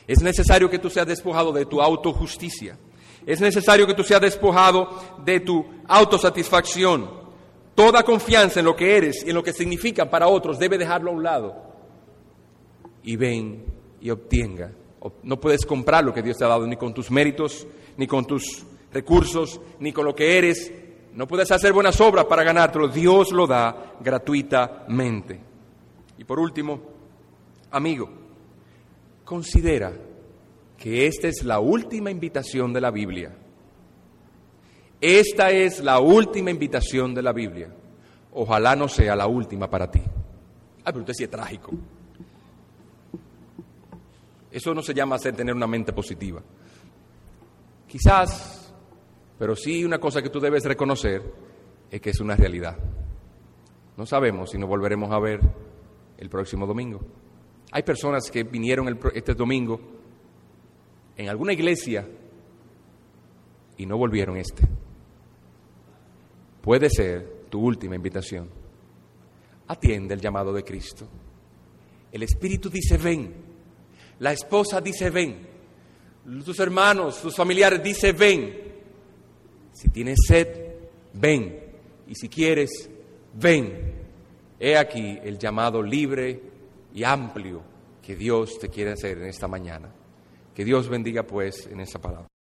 [0.08, 2.78] Es necesario que tú seas despojado de tu autojusticia.
[3.26, 4.90] Es necesario que tú seas despojado
[5.24, 7.10] de tu autosatisfacción.
[7.76, 11.12] Toda confianza en lo que eres y en lo que significa para otros debe dejarlo
[11.12, 11.56] a un lado.
[13.04, 13.66] Y ven
[14.02, 14.72] y obtenga.
[15.24, 17.68] No puedes comprar lo que Dios te ha dado ni con tus méritos,
[17.98, 20.72] ni con tus recursos, ni con lo que eres,
[21.14, 25.40] no puedes hacer buenas obras para ganártelo, Dios lo da gratuitamente.
[26.18, 26.82] Y por último,
[27.70, 28.10] amigo,
[29.24, 29.94] considera
[30.84, 33.34] que esta es la última invitación de la Biblia.
[35.00, 37.74] Esta es la última invitación de la Biblia.
[38.34, 40.02] Ojalá no sea la última para ti.
[40.02, 41.72] Ay, pero usted sí es trágico.
[44.52, 46.44] Eso no se llama hacer tener una mente positiva.
[47.88, 48.74] Quizás
[49.40, 51.24] pero sí una cosa que tú debes reconocer
[51.92, 52.78] es que es una realidad.
[53.96, 55.40] No sabemos si nos volveremos a ver
[56.18, 57.00] el próximo domingo.
[57.72, 59.93] Hay personas que vinieron este domingo
[61.18, 62.08] en alguna iglesia
[63.78, 64.64] y no volvieron este.
[66.62, 68.50] Puede ser tu última invitación.
[69.68, 71.08] Atiende el llamado de Cristo.
[72.12, 73.34] El Espíritu dice ven.
[74.20, 75.48] La esposa dice ven.
[76.46, 78.54] Tus hermanos, tus familiares dice ven.
[79.74, 80.48] Si tienes sed,
[81.14, 81.60] ven.
[82.08, 82.90] Y si quieres,
[83.34, 83.94] ven.
[84.60, 86.42] He aquí el llamado libre
[86.94, 87.62] y amplio
[88.02, 89.94] que Dios te quiere hacer en esta mañana.
[90.54, 92.33] Que Dios bendiga pues en esa palabra.